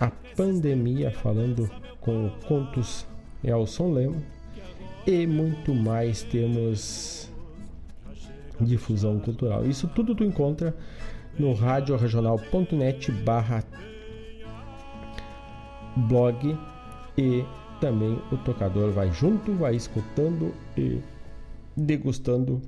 a 0.00 0.10
pandemia 0.34 1.10
falando 1.10 1.70
com 2.00 2.30
Contos 2.46 3.06
Elson 3.44 3.92
Lemo 3.92 4.22
e 5.06 5.26
muito 5.26 5.74
mais 5.74 6.22
temos 6.22 7.30
difusão 8.58 9.20
cultural. 9.20 9.66
Isso 9.66 9.86
tudo 9.88 10.14
tu 10.14 10.24
encontra 10.24 10.74
no 11.38 11.52
radioregional.net 11.54 13.12
barra 13.12 13.62
blog 15.96 16.58
e 17.16 17.44
também 17.80 18.20
o 18.32 18.36
tocador 18.38 18.90
vai 18.92 19.12
junto, 19.12 19.54
vai 19.54 19.76
escutando 19.76 20.54
e 20.76 21.00
degustando 21.76 22.60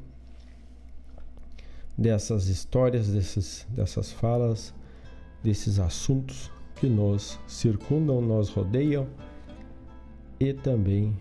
dessas 1.96 2.46
histórias, 2.46 3.08
desses, 3.08 3.66
dessas 3.70 4.12
falas, 4.12 4.72
desses 5.42 5.78
assuntos 5.78 6.50
que 6.76 6.88
nos 6.88 7.38
circundam, 7.46 8.20
nos 8.20 8.48
rodeiam 8.50 9.06
e 10.38 10.54
também 10.54 11.14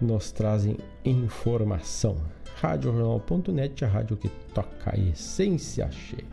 nos 0.00 0.32
trazem 0.32 0.76
informação. 1.04 2.16
RádioJornal.net, 2.62 3.84
a 3.84 3.88
rádio 3.88 4.16
que 4.16 4.28
toca 4.54 4.94
a 4.94 4.96
essência 4.96 5.90
cheia. 5.90 6.24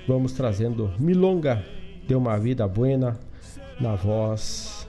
Vamos 0.08 0.32
trazendo 0.32 0.92
Milonga 0.98 1.64
de 2.06 2.14
uma 2.14 2.38
vida 2.38 2.66
buena 2.66 3.18
na 3.80 3.94
voz 3.94 4.88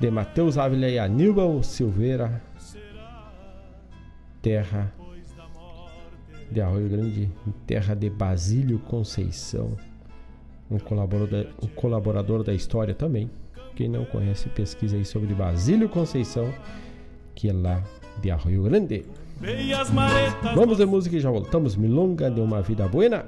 de 0.00 0.10
Matheus 0.10 0.58
Ávila 0.58 0.88
e 0.88 0.98
Aníbal 0.98 1.62
Silveira, 1.62 2.42
terra 4.40 4.92
de 6.50 6.60
Arroio 6.60 6.88
Grande, 6.88 7.30
terra 7.66 7.94
de 7.94 8.10
Basílio 8.10 8.80
Conceição, 8.80 9.76
um 10.74 10.78
colaborador, 10.78 11.46
um 11.62 11.68
colaborador 11.68 12.42
da 12.42 12.54
história 12.54 12.94
também. 12.94 13.30
Quem 13.74 13.88
não 13.88 14.04
conhece, 14.04 14.48
pesquisa 14.50 14.96
aí 14.96 15.04
sobre 15.04 15.34
Basílio 15.34 15.88
Conceição, 15.88 16.52
que 17.34 17.48
é 17.48 17.52
lá 17.52 17.82
de 18.20 18.30
Arroio 18.30 18.62
Grande. 18.62 19.04
Vamos 20.54 20.78
de 20.78 20.86
música 20.86 21.16
e 21.16 21.20
já 21.20 21.30
voltamos. 21.30 21.74
Milonga 21.74 22.30
de 22.30 22.40
uma 22.40 22.62
vida 22.62 22.86
buena. 22.86 23.24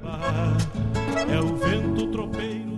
É 1.29 1.39
o 1.39 1.55
vento 1.55 2.07
tropeiro 2.11 2.74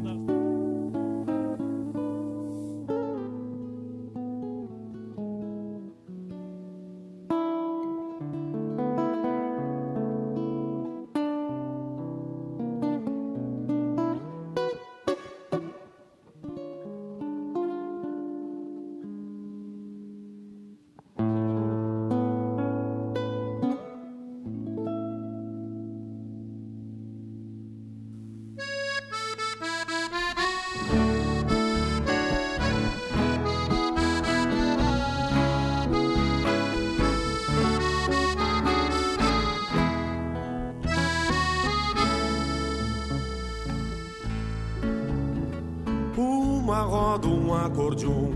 roda, 47.18 47.28
um 47.28 47.54
acordeon, 47.54 48.32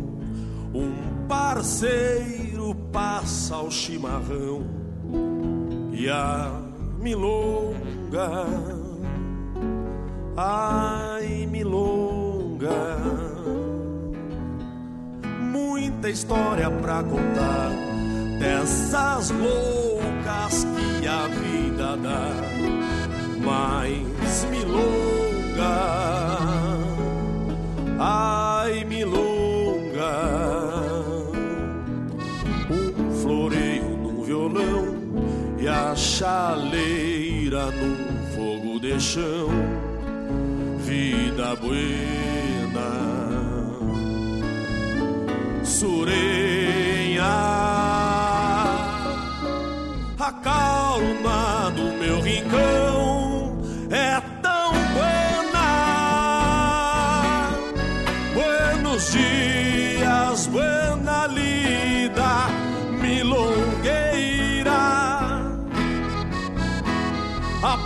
um 0.74 1.28
parceiro 1.28 2.76
passa 2.92 3.58
o 3.58 3.70
chimarrão 3.70 4.66
e 5.92 6.10
a 6.10 6.52
milonga, 7.00 8.46
ai 10.36 11.46
milonga, 11.46 12.98
muita 15.40 16.10
história 16.10 16.70
pra 16.70 17.04
contar 17.04 17.70
dessas 18.40 19.30
loucas 19.30 20.66
que 21.00 21.08
a 21.08 21.28
vida 21.28 21.98
dá, 21.98 22.32
mas 23.44 24.11
chão, 39.00 39.50
vida 40.80 41.56
buena, 41.56 42.92
surenha, 45.64 47.24
a 50.20 50.32
calma 50.44 51.72
do 51.76 51.98
meu 52.00 52.22
rincão 52.22 53.58
é 53.90 54.22
buenos 58.92 59.12
dias, 59.12 60.48
buena 60.48 61.28
lida, 61.28 62.48
milongueira. 63.02 64.72
A 67.64 67.78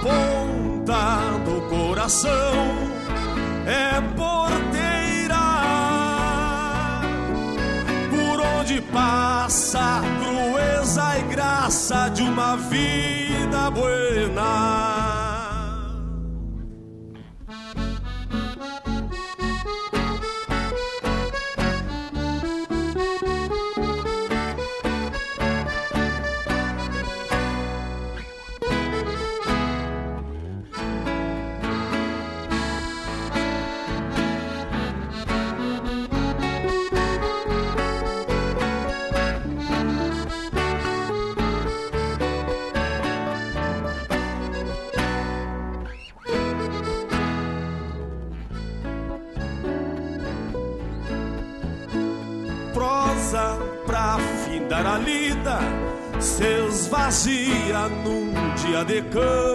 coração 2.06 2.32
é 3.66 4.00
porteira. 4.16 5.36
Por 8.12 8.40
onde 8.60 8.80
passa 8.82 10.02
crueza 10.20 11.18
e 11.18 11.24
graça 11.34 12.10
de 12.10 12.22
uma 12.22 12.58
vida 12.58 13.72
buena. 13.72 14.95
Num 57.90 58.32
dia 58.56 58.84
de 58.84 59.02
campo 59.04 59.55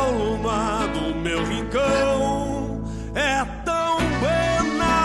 calma 0.00 0.86
do 0.94 1.14
meu 1.14 1.44
rincão 1.44 2.82
é 3.14 3.44
tão 3.64 3.98
buena. 4.20 4.96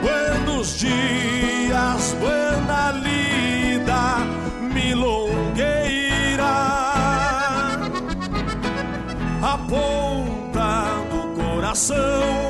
Buenos 0.00 0.78
dias, 0.78 2.16
buena 2.18 2.92
lida, 2.92 4.18
milongueira. 4.72 6.44
A 9.42 9.58
ponta 9.68 10.94
do 11.10 11.20
coração 11.42 12.49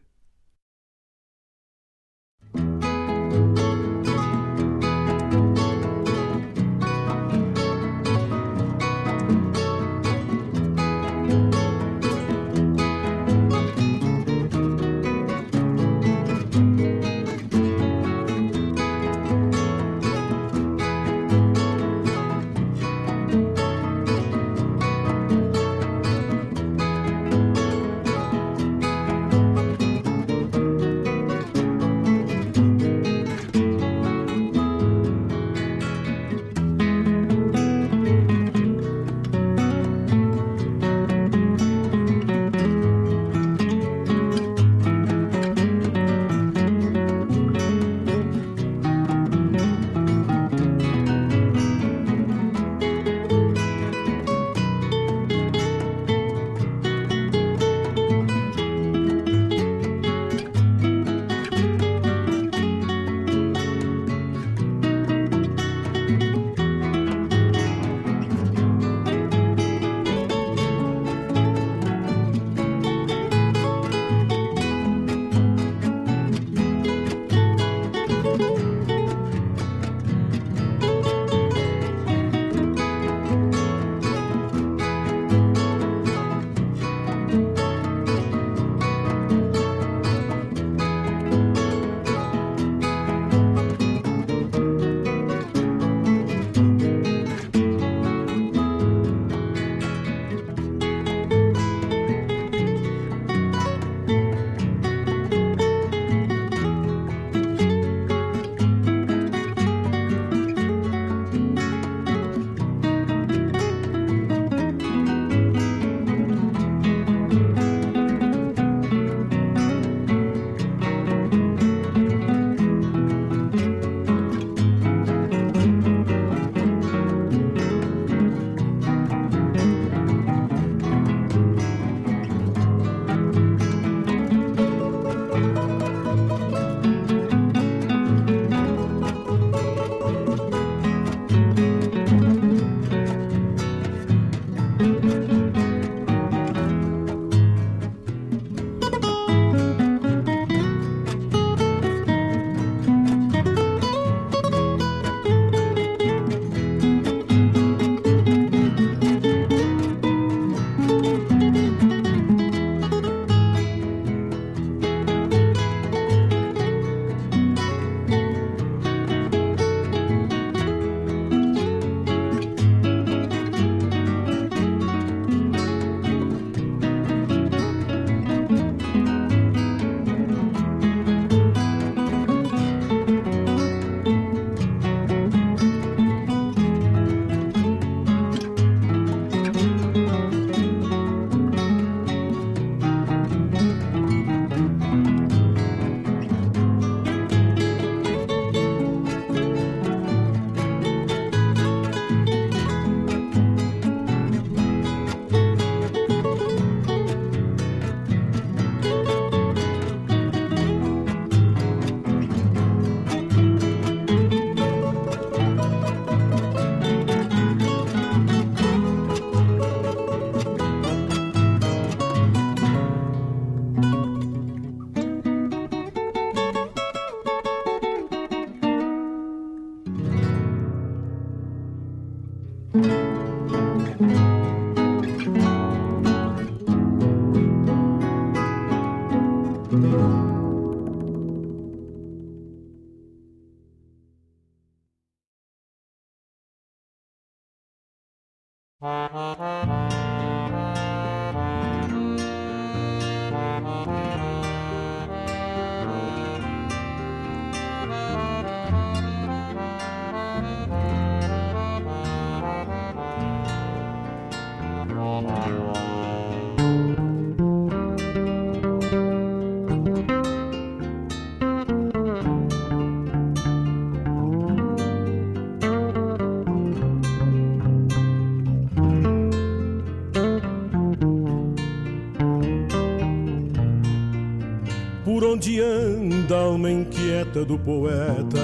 onde 285.41 285.59
anda 285.59 286.35
a 286.35 286.41
alma 286.41 286.69
inquieta 286.69 287.43
do 287.43 287.57
poeta 287.57 288.37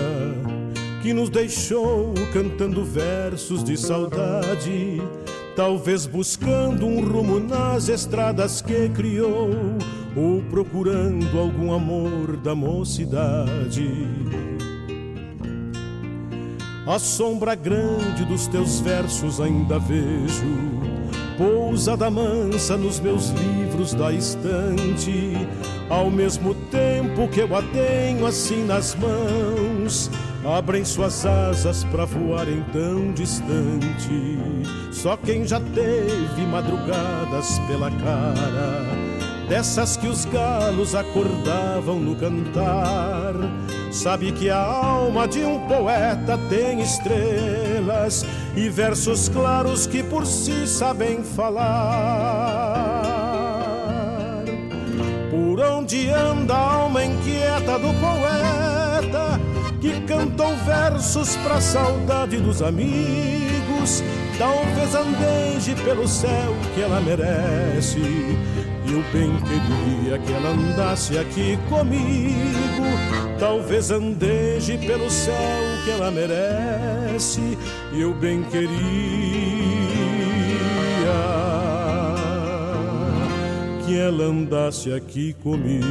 que 1.04 1.14
nos 1.14 1.30
deixou 1.30 2.12
cantando 2.34 2.84
versos 2.84 3.64
de 3.64 3.78
saudade, 3.78 5.00
talvez 5.56 6.08
buscando 6.08 6.88
um 6.88 7.00
rumo 7.00 7.40
nas 7.40 7.88
estradas 7.88 8.64
que 8.64 8.90
criou 8.90 9.52
ou 10.16 10.42
procurando 10.50 11.38
algum 11.38 11.72
amor 11.72 12.36
da 12.38 12.56
mocidade. 12.56 13.92
A 16.88 16.98
sombra 16.98 17.54
grande 17.54 18.26
dos 18.26 18.48
teus 18.48 18.80
versos 18.80 19.40
ainda 19.40 19.78
vejo, 19.78 20.97
pousada 21.38 22.10
mansa 22.10 22.76
nos 22.76 23.00
meus 23.00 23.30
livros 23.30 23.94
da 23.94 24.12
estante, 24.12 25.34
ao 25.88 26.10
mesmo 26.10 26.56
tempo 26.72 27.28
que 27.28 27.42
eu 27.42 27.56
a 27.56 27.62
tenho 27.62 28.26
assim 28.26 28.66
nas 28.66 28.96
mãos, 28.96 30.10
abrem 30.44 30.84
suas 30.84 31.26
asas 31.26 31.84
para 31.86 32.06
voarem 32.06 32.66
tão 32.74 33.14
distante. 33.14 34.40
Só 34.92 35.16
quem 35.16 35.46
já 35.46 35.60
teve 35.60 36.42
madrugadas 36.50 37.60
pela 37.68 37.92
cara, 37.92 38.86
dessas 39.48 39.96
que 39.96 40.08
os 40.08 40.26
galos 40.26 40.96
acordavam 40.96 42.00
no 42.00 42.16
cantar, 42.16 43.36
sabe 43.98 44.32
que 44.32 44.48
a 44.50 44.62
alma 44.62 45.28
de 45.28 45.44
um 45.44 45.60
poeta 45.68 46.38
tem 46.50 46.82
estrelas 46.82 48.24
e 48.56 48.70
versos 48.70 49.28
claros 49.28 49.88
que 49.88 50.04
por 50.04 50.26
si 50.26 50.68
sabem 50.68 51.24
falar. 51.24 53.04
Por 55.32 55.60
onde 55.60 56.10
anda 56.10 56.54
a 56.54 56.74
alma 56.74 57.04
inquieta 57.04 57.80
do 57.80 57.92
poeta 58.00 59.40
que 59.82 60.00
cantou 60.02 60.56
versos 60.58 61.36
pra 61.38 61.60
saudade 61.60 62.38
dos 62.38 62.62
amigos? 62.62 64.04
Talvez 64.38 64.94
andeje 64.94 65.74
pelo 65.84 66.08
céu 66.08 66.56
que 66.76 66.82
ela 66.82 67.02
merece. 67.02 68.38
Eu 68.90 69.04
bem 69.12 69.32
queria 69.42 70.18
que 70.18 70.32
ela 70.32 70.50
andasse 70.50 71.18
aqui 71.18 71.58
comigo. 71.70 72.84
Talvez 73.38 73.92
andeje 73.92 74.78
pelo 74.78 75.10
céu 75.10 75.36
que 75.84 75.92
ela 75.92 76.10
merece. 76.10 77.58
Eu 77.94 78.14
bem 78.14 78.44
queria 78.44 78.78
que 83.86 83.98
ela 83.98 84.26
andasse 84.26 84.94
aqui 84.94 85.34
comigo. 85.44 85.88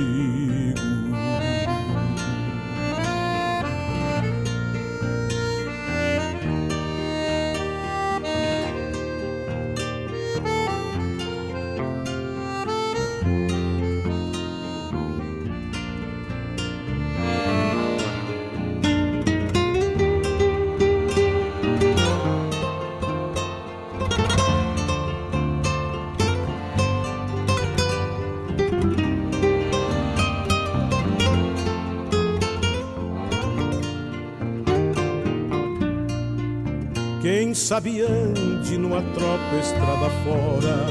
Ande 37.79 38.79
numa 38.79 39.03
tropa 39.03 39.57
estrada 39.61 40.09
fora, 40.25 40.87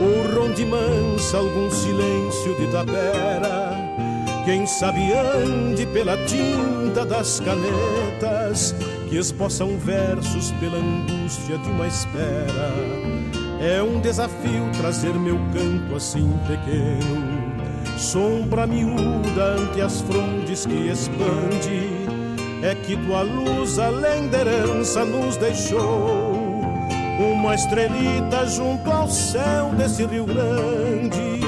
ou 0.00 0.40
ronde 0.40 0.64
mansa 0.64 1.38
algum 1.38 1.68
silêncio 1.68 2.54
de 2.60 2.70
tapera. 2.70 3.74
Quem 4.44 4.64
sabe 4.68 5.12
ande 5.12 5.84
pela 5.86 6.16
tinta 6.26 7.04
das 7.04 7.40
canetas, 7.40 8.72
que 9.08 9.16
esboçam 9.16 9.76
versos 9.78 10.52
pela 10.60 10.78
angústia 10.78 11.58
de 11.58 11.68
uma 11.70 11.88
espera. 11.88 12.72
É 13.60 13.82
um 13.82 14.00
desafio 14.00 14.70
trazer 14.78 15.12
meu 15.12 15.38
canto 15.52 15.96
assim 15.96 16.38
pequeno, 16.46 17.98
sombra 17.98 18.64
miúda 18.64 19.56
ante 19.58 19.80
as 19.80 20.02
frondes 20.02 20.66
que 20.66 20.88
expande 20.88 22.05
é 22.62 22.74
que 22.74 22.96
tua 22.96 23.22
luz 23.22 23.78
além 23.78 24.28
da 24.28 24.38
herança 24.38 25.04
nos 25.04 25.36
deixou 25.36 26.46
uma 27.18 27.54
estrelita 27.54 28.46
junto 28.46 28.90
ao 28.90 29.08
céu 29.08 29.70
desse 29.76 30.04
Rio 30.04 30.26
Grande. 30.26 31.40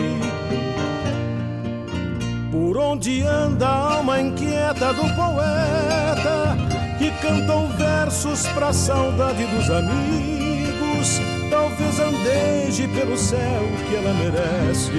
Por 2.51 2.76
onde 2.78 3.22
anda 3.22 3.66
a 3.66 3.94
alma 3.94 4.20
inquieta 4.20 4.93
do 4.93 5.02
poeta 5.14 6.56
que 6.98 7.10
cantam 7.22 7.68
versos 7.76 8.47
pra 8.48 8.72
saudade 8.72 9.44
dos 9.47 9.70
amigos. 9.70 11.20
Talvez 11.51 12.01
andeje 12.01 12.89
pelo 12.89 13.16
céu 13.16 13.62
que 13.89 13.94
ela 13.94 14.12
merece. 14.14 14.93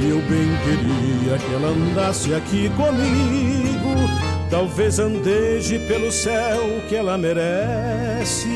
Eu 0.00 0.18
bem 0.28 0.50
queria 0.62 1.38
que 1.38 1.54
ela 1.54 1.68
andasse 1.68 2.34
aqui 2.34 2.70
comigo. 2.70 4.33
Talvez 4.50 4.98
andeje 4.98 5.78
pelo 5.80 6.12
céu 6.12 6.60
que 6.88 6.94
ela 6.94 7.18
merece. 7.18 8.48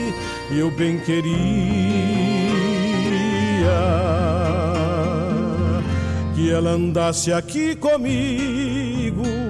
E 0.51 0.59
eu 0.59 0.71
bem 0.71 0.99
queria 0.99 1.29
que 6.35 6.51
ela 6.51 6.71
andasse 6.71 7.33
aqui 7.33 7.75
comigo. 7.75 9.48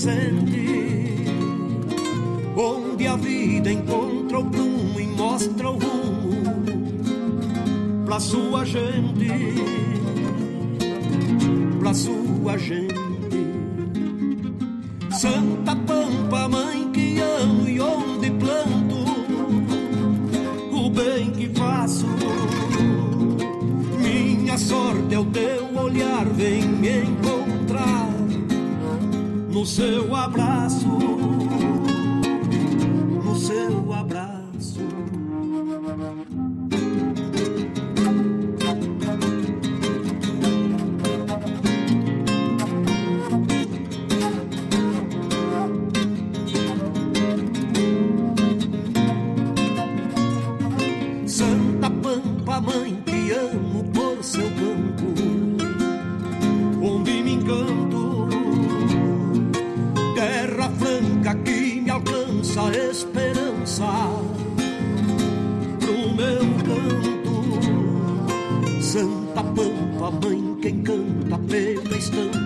Presente 0.00 1.26
onde 2.56 3.06
a 3.06 3.16
vida 3.16 3.70
encontra 3.70 4.38
o 4.38 4.50
prumo 4.50 4.98
e 4.98 5.06
mostra 5.06 5.68
o 5.68 5.74
rumo 5.74 6.64
pra 8.06 8.18
sua 8.18 8.49
estampa 72.00 72.40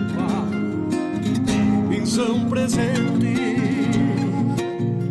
São 2.05 2.45
Presente, 2.45 3.35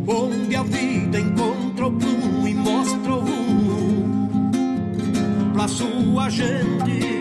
onde 0.07 0.55
a 0.55 0.63
vida 0.63 1.19
encontra 1.19 1.87
o 1.89 1.93
prumo 1.93 2.47
e 2.47 2.55
mostra 2.55 3.15
o 3.15 3.21
rumo 3.21 4.41
pra 5.53 5.67
sua 5.67 6.31
gente, 6.31 7.21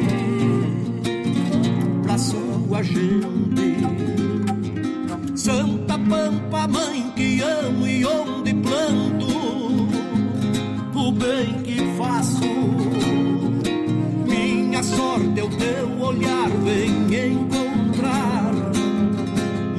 pra 2.03 2.17
sua 2.17 2.83
gente. 2.83 3.77
Santa 5.35 5.97
Pampa, 5.97 6.67
mãe 6.67 7.11
que 7.15 7.41
amo 7.41 7.87
e 7.87 8.05
onde 8.05 8.53
planto 8.53 9.27
o 10.95 11.11
bem 11.11 11.62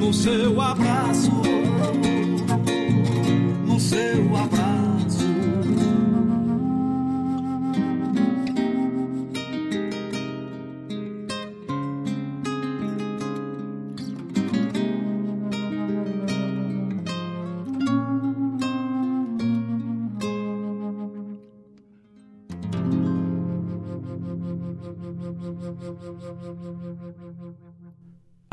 no 0.05 0.13
seu 0.13 0.61
abraço, 0.61 1.34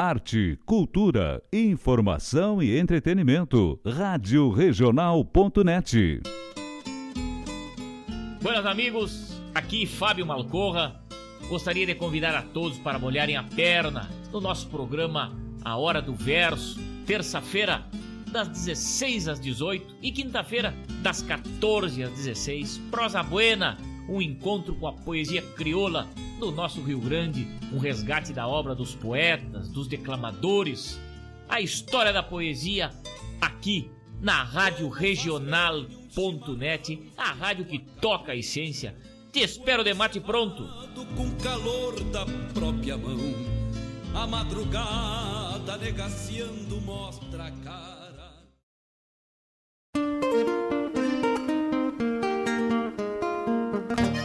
Arte, 0.05 0.59
cultura, 0.66 1.41
informação 1.53 2.61
e 2.61 2.77
entretenimento. 2.77 3.79
Rádio 3.87 4.51
Regional.net. 4.51 6.20
Buenas 8.43 8.66
amigos, 8.66 9.41
aqui 9.55 9.87
Fábio 9.87 10.27
Malcorra. 10.27 11.01
Gostaria 11.49 11.87
de 11.87 11.95
convidar 11.95 12.35
a 12.35 12.43
todos 12.43 12.81
para 12.81 12.99
molharem 12.99 13.37
a 13.37 13.45
perna 13.45 14.11
no 14.33 14.41
nosso 14.41 14.66
programa 14.70 15.39
A 15.65 15.77
Hora 15.77 16.03
do 16.03 16.16
Verso, 16.16 16.81
terça-feira 17.07 17.87
das 18.33 18.49
16 18.49 19.29
às 19.29 19.39
18 19.39 19.99
e 20.03 20.11
quinta-feira 20.11 20.74
das 21.01 21.23
14 21.23 22.03
às 22.03 22.11
16. 22.11 22.79
Prosa 22.91 23.23
Buena, 23.23 23.79
um 24.09 24.20
encontro 24.20 24.74
com 24.74 24.87
a 24.87 24.93
poesia 24.93 25.43
crioula 25.43 26.09
do 26.39 26.51
nosso 26.51 26.83
Rio 26.83 27.01
Grande, 27.01 27.47
um 27.73 27.79
resgate 27.79 28.33
da 28.33 28.47
obra 28.47 28.74
dos 28.74 28.95
poetas, 28.95 29.69
dos 29.69 29.87
declamadores, 29.87 31.01
a 31.49 31.61
história 31.61 32.12
da 32.12 32.23
poesia 32.23 32.91
aqui 33.41 33.91
na 34.20 34.43
Rádio 34.43 34.89
Regional.net, 34.89 35.83
a 37.16 37.33
rádio 37.33 37.65
que 37.65 37.79
toca 37.79 38.33
a 38.33 38.37
essência. 38.37 38.97
Te 39.33 39.41
espero 39.41 39.83
de 39.83 39.95
mate 39.95 40.20
pronto. 40.20 40.69
com 41.16 41.31
calor 41.43 41.99
da 42.05 42.27
própria 42.53 42.97
mão. 42.99 43.19
A 44.15 44.27
madrugada 44.27 45.79
negaciando 45.79 46.81
mostra 46.83 47.47
a 47.47 47.51
cara. 47.51 48.02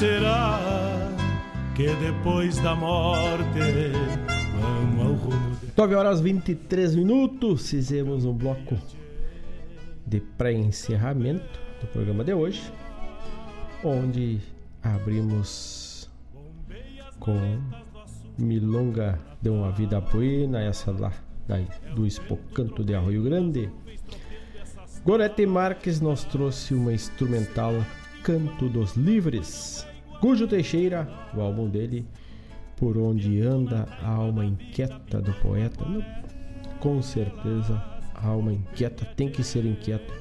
Será 0.00 0.58
que 1.76 1.94
depois 1.96 2.56
da 2.60 2.74
morte 2.74 3.92
vamos 4.58 5.06
ao 5.06 5.12
rumo? 5.12 5.56
De... 5.56 5.72
9 5.76 5.94
horas 5.94 6.22
23 6.22 6.96
minutos, 6.96 7.68
fizemos 7.68 8.24
um 8.24 8.32
bloco 8.32 8.78
de 10.06 10.20
pré-encerramento 10.20 11.60
do 11.82 11.86
programa 11.88 12.24
de 12.24 12.32
hoje, 12.32 12.62
onde 13.84 14.40
abrimos 14.82 16.08
com 17.18 17.60
Milonga 18.38 19.18
de 19.42 19.50
uma 19.50 19.70
Vida 19.70 20.00
Buena, 20.00 20.62
essa 20.62 20.92
lá 20.92 21.12
do 21.94 22.06
Espocanto 22.06 22.82
de 22.82 22.94
Arroio 22.94 23.22
Grande. 23.22 23.68
Gorete 25.04 25.44
Marques 25.44 26.00
nos 26.00 26.24
trouxe 26.24 26.72
uma 26.72 26.90
instrumental 26.90 27.74
Canto 28.22 28.66
dos 28.66 28.96
Livres. 28.96 29.89
Cujo 30.20 30.46
Teixeira, 30.46 31.08
o 31.34 31.40
álbum 31.40 31.66
dele, 31.66 32.06
Por 32.76 32.98
Onde 32.98 33.40
Anda 33.40 33.88
a 34.02 34.10
Alma 34.10 34.44
Inquieta 34.44 35.18
do 35.18 35.32
Poeta. 35.32 35.82
com 36.78 37.00
certeza, 37.00 37.82
a 38.14 38.28
alma 38.28 38.52
inquieta 38.52 39.04
tem 39.04 39.30
que 39.30 39.42
ser 39.42 39.64
inquieta 39.64 40.12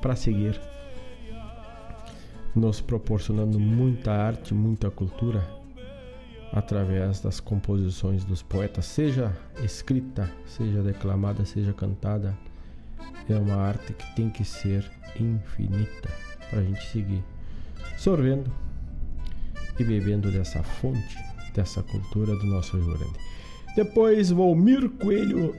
para 0.00 0.16
seguir, 0.16 0.58
nos 2.54 2.80
proporcionando 2.80 3.58
muita 3.60 4.12
arte, 4.12 4.54
muita 4.54 4.90
cultura 4.90 5.46
através 6.52 7.20
das 7.20 7.40
composições 7.40 8.24
dos 8.24 8.42
poetas, 8.42 8.86
seja 8.86 9.36
escrita, 9.62 10.30
seja 10.46 10.82
declamada, 10.82 11.44
seja 11.44 11.72
cantada. 11.72 12.36
É 13.28 13.36
uma 13.36 13.56
arte 13.56 13.92
que 13.92 14.14
tem 14.14 14.30
que 14.30 14.44
ser 14.44 14.90
infinita 15.18 16.10
para 16.50 16.60
a 16.60 16.62
gente 16.62 16.86
seguir 16.86 17.22
sorvendo 17.96 18.63
e 19.78 19.84
bebendo 19.84 20.30
dessa 20.30 20.62
fonte, 20.62 21.16
dessa 21.52 21.82
cultura 21.82 22.34
do 22.36 22.46
nosso 22.46 22.76
Rio 22.76 22.98
Grande. 22.98 23.18
Depois, 23.74 24.30
Volmir 24.30 24.88
Coelho. 24.90 25.54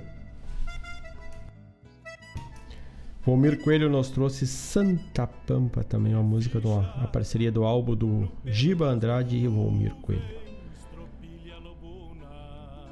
Volmir 3.26 3.62
Coelho 3.62 3.90
nos 3.90 4.10
trouxe 4.10 4.46
Santa 4.46 5.28
Pampa, 5.28 5.84
também 5.84 6.14
uma 6.14 6.24
música, 6.24 6.62
de 6.62 6.68
a 6.68 7.08
parceria 7.12 7.52
do 7.52 7.64
álbum 7.64 7.96
do 7.96 8.32
Giba 8.46 8.88
Andrade 8.88 9.36
e 9.36 9.48
Volmir 9.48 9.94
Coelho. 9.96 10.46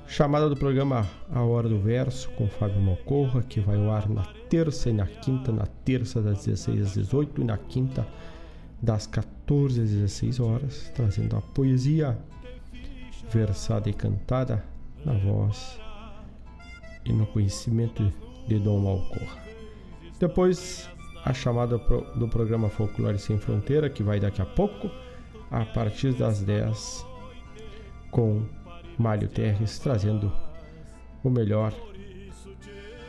Chamada 0.07 0.47
do 0.47 0.55
programa 0.55 1.09
A 1.31 1.41
Hora 1.41 1.67
do 1.67 1.79
Verso 1.79 2.29
com 2.31 2.47
Fábio 2.47 2.79
Mocorra, 2.79 3.41
que 3.41 3.59
vai 3.59 3.77
ao 3.77 3.89
ar 3.89 4.07
na 4.09 4.23
terça 4.49 4.89
e 4.89 4.93
na 4.93 5.07
quinta, 5.07 5.51
na 5.51 5.65
terça 5.65 6.21
das 6.21 6.45
16 6.45 6.81
às 6.81 6.93
18 6.93 7.41
e 7.41 7.43
na 7.45 7.57
quinta 7.57 8.05
das 8.81 9.07
14 9.07 9.32
às 9.51 9.89
16 9.89 10.39
horas, 10.39 10.91
trazendo 10.95 11.35
a 11.35 11.41
poesia 11.41 12.17
versada 13.31 13.89
e 13.89 13.93
cantada 13.93 14.63
na 15.05 15.13
voz 15.13 15.79
e 17.05 17.11
no 17.11 17.25
conhecimento 17.27 18.11
de 18.47 18.57
Dom 18.59 18.79
Malcorra. 18.79 19.43
Depois, 20.19 20.89
a 21.25 21.33
chamada 21.33 21.77
do 21.77 22.27
programa 22.27 22.69
Folclore 22.69 23.19
Sem 23.19 23.37
Fronteira, 23.37 23.89
que 23.89 24.01
vai 24.01 24.19
daqui 24.19 24.41
a 24.41 24.45
pouco, 24.45 24.89
a 25.51 25.65
partir 25.65 26.13
das 26.13 26.41
10, 26.41 27.05
com 28.11 28.43
Mário 28.97 29.27
Terres 29.27 29.77
trazendo 29.79 30.31
o 31.23 31.29
melhor, 31.29 31.73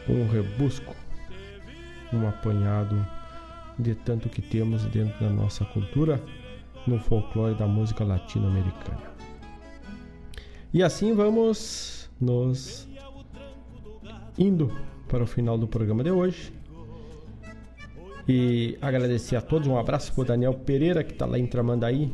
um 0.09 0.29
rebusco, 0.29 0.95
um 2.13 2.29
apanhado 2.29 3.07
de 3.79 3.95
tanto 3.95 4.29
que 4.29 4.41
temos 4.43 4.85
dentro 4.87 5.19
da 5.25 5.31
nossa 5.31 5.65
cultura 5.65 6.23
no 6.87 6.99
folclore 6.99 7.55
da 7.55 7.67
música 7.67 8.05
latino-americana. 8.05 9.15
E 10.73 10.83
assim 10.83 11.15
vamos 11.15 12.11
nos 12.21 12.89
indo 14.39 14.73
para 15.09 15.23
o 15.23 15.27
final 15.27 15.57
do 15.57 15.67
programa 15.67 16.03
de 16.03 16.11
hoje. 16.11 16.53
E 18.27 18.79
agradecer 18.81 19.37
a 19.37 19.41
todos, 19.41 19.69
um 19.69 19.79
abraço 19.79 20.13
para 20.13 20.23
o 20.23 20.25
Daniel 20.25 20.55
Pereira 20.55 21.05
que 21.05 21.13
está 21.13 21.27
lá 21.27 21.39
em 21.39 21.47
Tramandaí. 21.47 22.13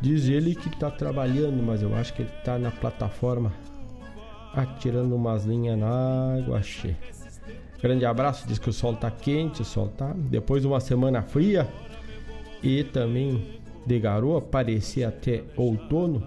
Diz 0.00 0.28
ele 0.28 0.54
que 0.54 0.68
está 0.68 0.90
trabalhando, 0.90 1.62
mas 1.62 1.82
eu 1.82 1.94
acho 1.94 2.12
que 2.14 2.22
ele 2.22 2.30
está 2.38 2.58
na 2.58 2.70
plataforma 2.70 3.52
atirando 4.52 5.14
umas 5.14 5.44
linhas 5.44 5.78
na 5.78 6.36
água 6.38 6.62
cheia. 6.62 7.15
Grande 7.82 8.06
abraço, 8.06 8.46
diz 8.48 8.58
que 8.58 8.70
o 8.70 8.72
sol 8.72 8.96
tá 8.96 9.10
quente, 9.10 9.62
o 9.62 9.64
sol 9.64 9.88
tá. 9.88 10.14
Depois 10.16 10.62
de 10.62 10.68
uma 10.68 10.80
semana 10.80 11.22
fria 11.22 11.68
e 12.62 12.84
também 12.84 13.60
de 13.86 13.98
garoa, 14.00 14.40
parecia 14.40 15.08
até 15.08 15.44
outono. 15.56 16.26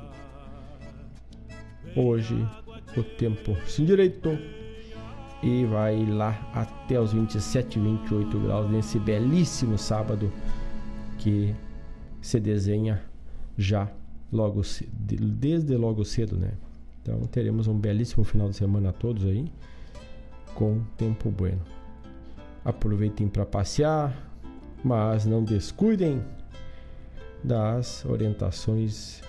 Hoje 1.95 2.47
o 2.95 3.03
tempo 3.03 3.57
se 3.67 3.81
endireitou 3.81 4.37
e 5.41 5.65
vai 5.65 6.05
lá 6.05 6.49
até 6.53 6.99
os 6.99 7.13
27, 7.13 7.79
28 7.79 8.39
graus 8.39 8.69
nesse 8.69 8.99
belíssimo 8.99 9.77
sábado 9.77 10.31
que 11.17 11.55
se 12.21 12.39
desenha 12.39 13.01
já 13.57 13.89
logo 14.31 14.61
desde 15.01 15.75
logo 15.75 16.05
cedo, 16.05 16.37
né? 16.37 16.51
Então 17.01 17.19
teremos 17.21 17.67
um 17.67 17.77
belíssimo 17.77 18.23
final 18.23 18.49
de 18.49 18.55
semana 18.55 18.89
a 18.89 18.93
todos 18.93 19.25
aí 19.25 19.45
com 20.59 20.81
tempo 20.97 21.31
bueno. 21.31 21.61
Aproveitem 22.65 23.29
para 23.29 23.45
passear, 23.45 24.13
mas 24.83 25.25
não 25.25 25.41
descuidem 25.41 26.21
das 27.41 28.03
orientações 28.03 29.21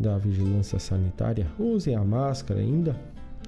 da 0.00 0.18
vigilância 0.18 0.80
sanitária. 0.80 1.46
Usem 1.56 1.94
a 1.94 2.02
máscara 2.02 2.58
ainda, 2.58 3.00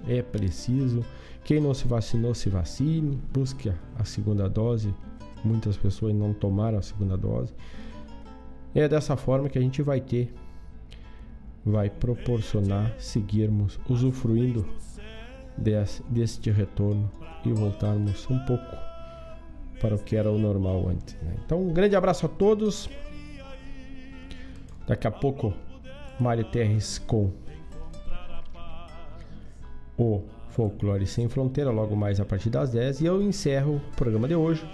é 0.06 0.22
preciso. 0.22 1.04
Quem 1.42 1.60
não 1.60 1.74
se 1.74 1.88
vacinou, 1.88 2.32
se 2.32 2.48
vacine, 2.48 3.20
busque 3.32 3.72
a 3.98 4.04
segunda 4.04 4.48
dose 4.48 4.94
muitas 5.44 5.76
pessoas 5.76 6.14
não 6.14 6.32
tomaram 6.32 6.78
a 6.78 6.82
segunda 6.82 7.16
dose. 7.16 7.52
É 8.74 8.88
dessa 8.88 9.16
forma 9.16 9.48
que 9.48 9.58
a 9.58 9.60
gente 9.60 9.82
vai 9.82 10.00
ter, 10.00 10.32
vai 11.64 11.90
proporcionar 11.90 12.94
seguirmos 12.98 13.78
usufruindo 13.88 14.66
deste 15.56 16.50
retorno 16.50 17.10
e 17.44 17.52
voltarmos 17.52 18.28
um 18.30 18.38
pouco 18.40 18.76
para 19.80 19.94
o 19.94 19.98
que 19.98 20.16
era 20.16 20.30
o 20.30 20.38
normal 20.38 20.88
antes. 20.88 21.14
Né? 21.22 21.36
Então, 21.44 21.60
um 21.60 21.72
grande 21.72 21.94
abraço 21.94 22.26
a 22.26 22.28
todos. 22.28 22.88
Daqui 24.86 25.06
a 25.06 25.10
pouco, 25.10 25.52
Mário 26.18 26.44
Terres 26.44 26.98
com 26.98 27.30
o 29.96 30.22
Folclore 30.48 31.06
Sem 31.06 31.28
Fronteira, 31.28 31.70
logo 31.70 31.96
mais 31.96 32.20
a 32.20 32.24
partir 32.24 32.50
das 32.50 32.70
10. 32.70 33.00
E 33.00 33.06
eu 33.06 33.22
encerro 33.22 33.76
o 33.76 33.96
programa 33.96 34.28
de 34.28 34.34
hoje 34.34 34.66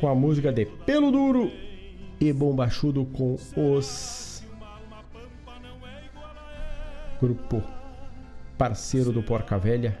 com 0.00 0.08
a 0.08 0.14
música 0.14 0.52
de 0.52 0.64
Pelo 0.64 1.10
Duro 1.10 1.50
e 2.20 2.32
Bombachudo 2.32 3.04
com 3.06 3.36
os 3.56 4.44
grupo 7.20 7.62
parceiro 8.58 9.12
do 9.12 9.22
Porca 9.22 9.56
Velha. 9.56 9.96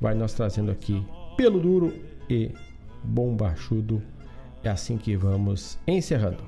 Vai 0.00 0.14
nós 0.14 0.32
trazendo 0.32 0.72
aqui 0.72 1.06
Pelo 1.36 1.60
Duro 1.60 1.92
e 2.28 2.50
Bombachudo. 3.04 4.02
É 4.64 4.70
assim 4.70 4.96
que 4.96 5.16
vamos 5.16 5.78
encerrando. 5.86 6.42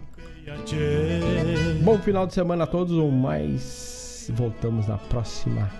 Bom 1.82 1.98
final 1.98 2.26
de 2.26 2.34
semana 2.34 2.64
a 2.64 2.66
todos, 2.66 2.94
ou 2.94 3.10
mais 3.10 4.30
voltamos 4.34 4.88
na 4.88 4.96
próxima 4.96 5.70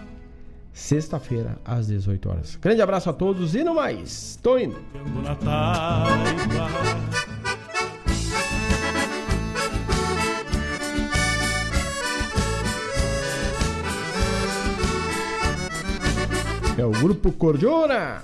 sexta-feira, 0.73 1.59
às 1.65 1.89
18 1.89 2.29
horas. 2.29 2.57
Grande 2.57 2.81
abraço 2.81 3.11
a 3.11 3.13
todos 3.13 3.55
e 3.55 3.65
no 3.65 3.75
mais, 3.75 4.39
tô 4.43 4.59
indo. 4.59 4.77
O 16.89 16.93
Grupo 16.93 17.33
Cordiona. 17.33 18.23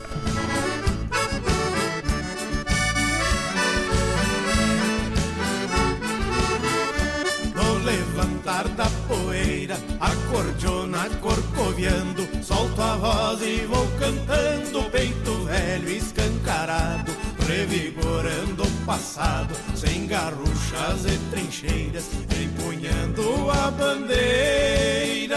levantar 7.85 8.67
da 8.69 8.87
poeira, 9.07 9.77
acordeona 10.01 11.11
corcoviando, 11.21 12.27
solto 12.43 12.81
a 12.81 12.97
voz 12.97 13.43
e 13.43 13.67
vou 13.67 13.87
cantando, 13.99 14.91
peito 14.91 15.45
velho 15.45 15.91
escancarado, 15.91 17.13
revigorando 17.47 18.63
o 18.63 18.87
passado, 18.87 19.55
sem 19.75 20.07
garruchas 20.07 21.05
e 21.05 21.19
trincheiras, 21.31 22.09
empunhando 22.41 23.51
a 23.51 23.71
bandeira 23.71 25.35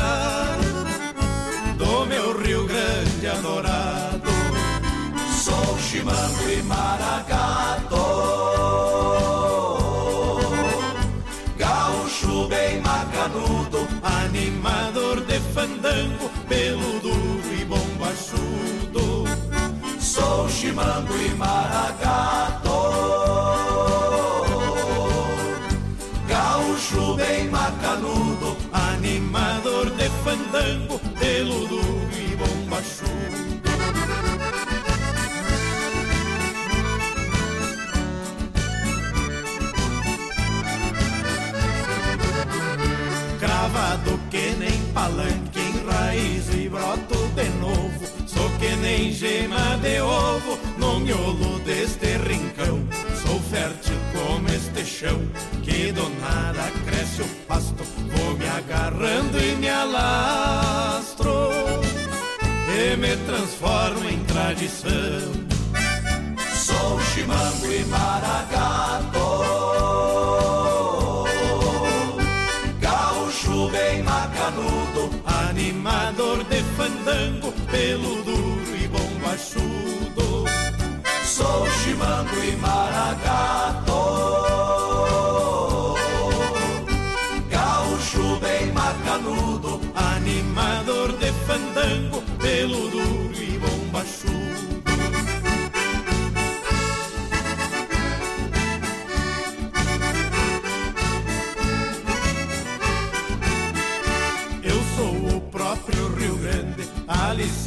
meu 2.07 2.37
Rio 2.39 2.65
Grande 2.65 3.27
adorado. 3.27 4.31
Sou 5.43 5.77
chimango 5.79 6.49
e 6.49 6.63
maragato 6.63 8.07
bem 12.47 12.81
macanudo, 12.81 13.87
animador 14.03 15.21
de 15.21 15.39
fandango, 15.53 16.29
pelo 16.47 16.99
duro 16.99 17.53
e 17.59 17.65
bombachudo. 17.65 19.25
Sou 19.99 20.49
chimango 20.49 21.13
e 21.15 21.29
maragato, 21.35 22.77
gaúcho 26.27 27.15
bem 27.15 27.49
macanudo, 27.49 28.57
animador 28.71 29.89
de 29.91 30.09
fandango, 30.23 30.99
palanque 45.07 45.61
raiz 45.89 46.49
e 46.53 46.67
broto 46.69 47.17
de 47.35 47.49
novo. 47.61 48.05
Sou 48.27 48.49
que 48.59 48.75
nem 48.77 49.11
gema 49.11 49.77
de 49.81 50.01
ovo 50.01 50.57
no 50.77 50.99
miolo 50.99 51.59
deste 51.59 52.17
rincão. 52.17 52.79
Sou 53.21 53.39
fértil 53.39 53.95
como 54.13 54.47
este 54.49 54.85
chão 54.85 55.19
que 55.63 55.91
do 55.91 56.09
nada 56.19 56.69
cresce 56.85 57.21
o 57.21 57.27
pasto. 57.47 57.83
Vou 57.83 58.37
me 58.37 58.47
agarrando 58.47 59.39
e 59.39 59.55
me 59.55 59.69
alastro 59.69 61.51
e 62.67 62.97
me 62.97 63.15
transformo 63.25 64.09
em 64.09 64.19
tradição. 64.25 65.47
Sou 66.53 66.99
chimango 67.01 67.71
e 67.71 67.85
maragato 67.85 69.66
fandango, 77.07 77.53
pelo 77.71 78.21
duro 78.23 78.75
e 78.75 78.87
bombachudo. 78.89 80.45
Sou 81.23 81.65
chimango 81.71 82.35
e 82.43 82.55
maragato, 82.57 83.86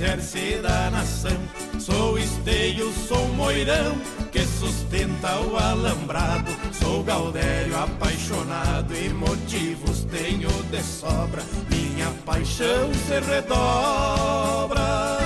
alicerce 0.01 0.61
da 0.63 0.91
nação. 0.91 1.37
Sou 1.79 2.19
esteio, 2.19 2.91
sou 3.07 3.29
moirão 3.29 3.99
que 4.33 4.41
sustenta 4.41 5.39
o 5.41 5.57
alambrado. 5.57 6.51
Sou 6.73 7.03
gaudério 7.03 7.77
apaixonado 7.77 8.95
e 8.95 9.11
motivos 9.11 10.05
tenho 10.05 10.49
de 10.71 10.83
sobra. 10.83 11.43
Minha 11.69 12.11
paixão 12.25 12.93
se 12.95 13.21
redobra 13.21 15.19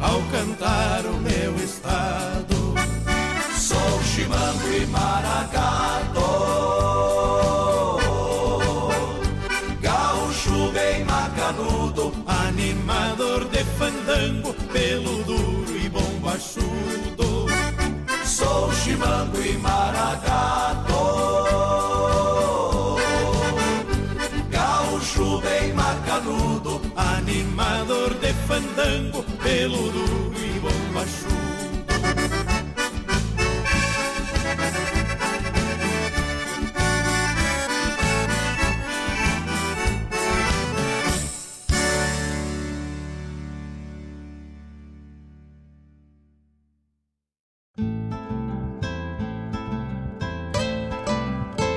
ao 0.00 0.20
cantar 0.32 1.06
o 1.06 1.16
meu 1.18 1.54
estado. 1.56 2.74
Sou 3.56 4.02
chimango 4.02 4.72
e 4.72 4.86
maragato. 4.86 6.75
Fandango, 14.16 14.54
pelo 14.72 15.22
duro 15.24 15.76
e 15.76 15.88
bombachudo. 15.88 17.46
Sou 18.24 18.72
chimango 18.72 19.40
e 19.40 19.56
maragato, 19.58 20.94
gaúcho 24.50 25.40
bem 25.40 25.72
macanudo, 25.74 26.80
animador 26.96 28.14
de 28.14 28.32
fandango, 28.46 29.22
pelo 29.42 29.90
duro 29.90 30.32
e 30.34 30.60
bombachudo. 30.60 32.55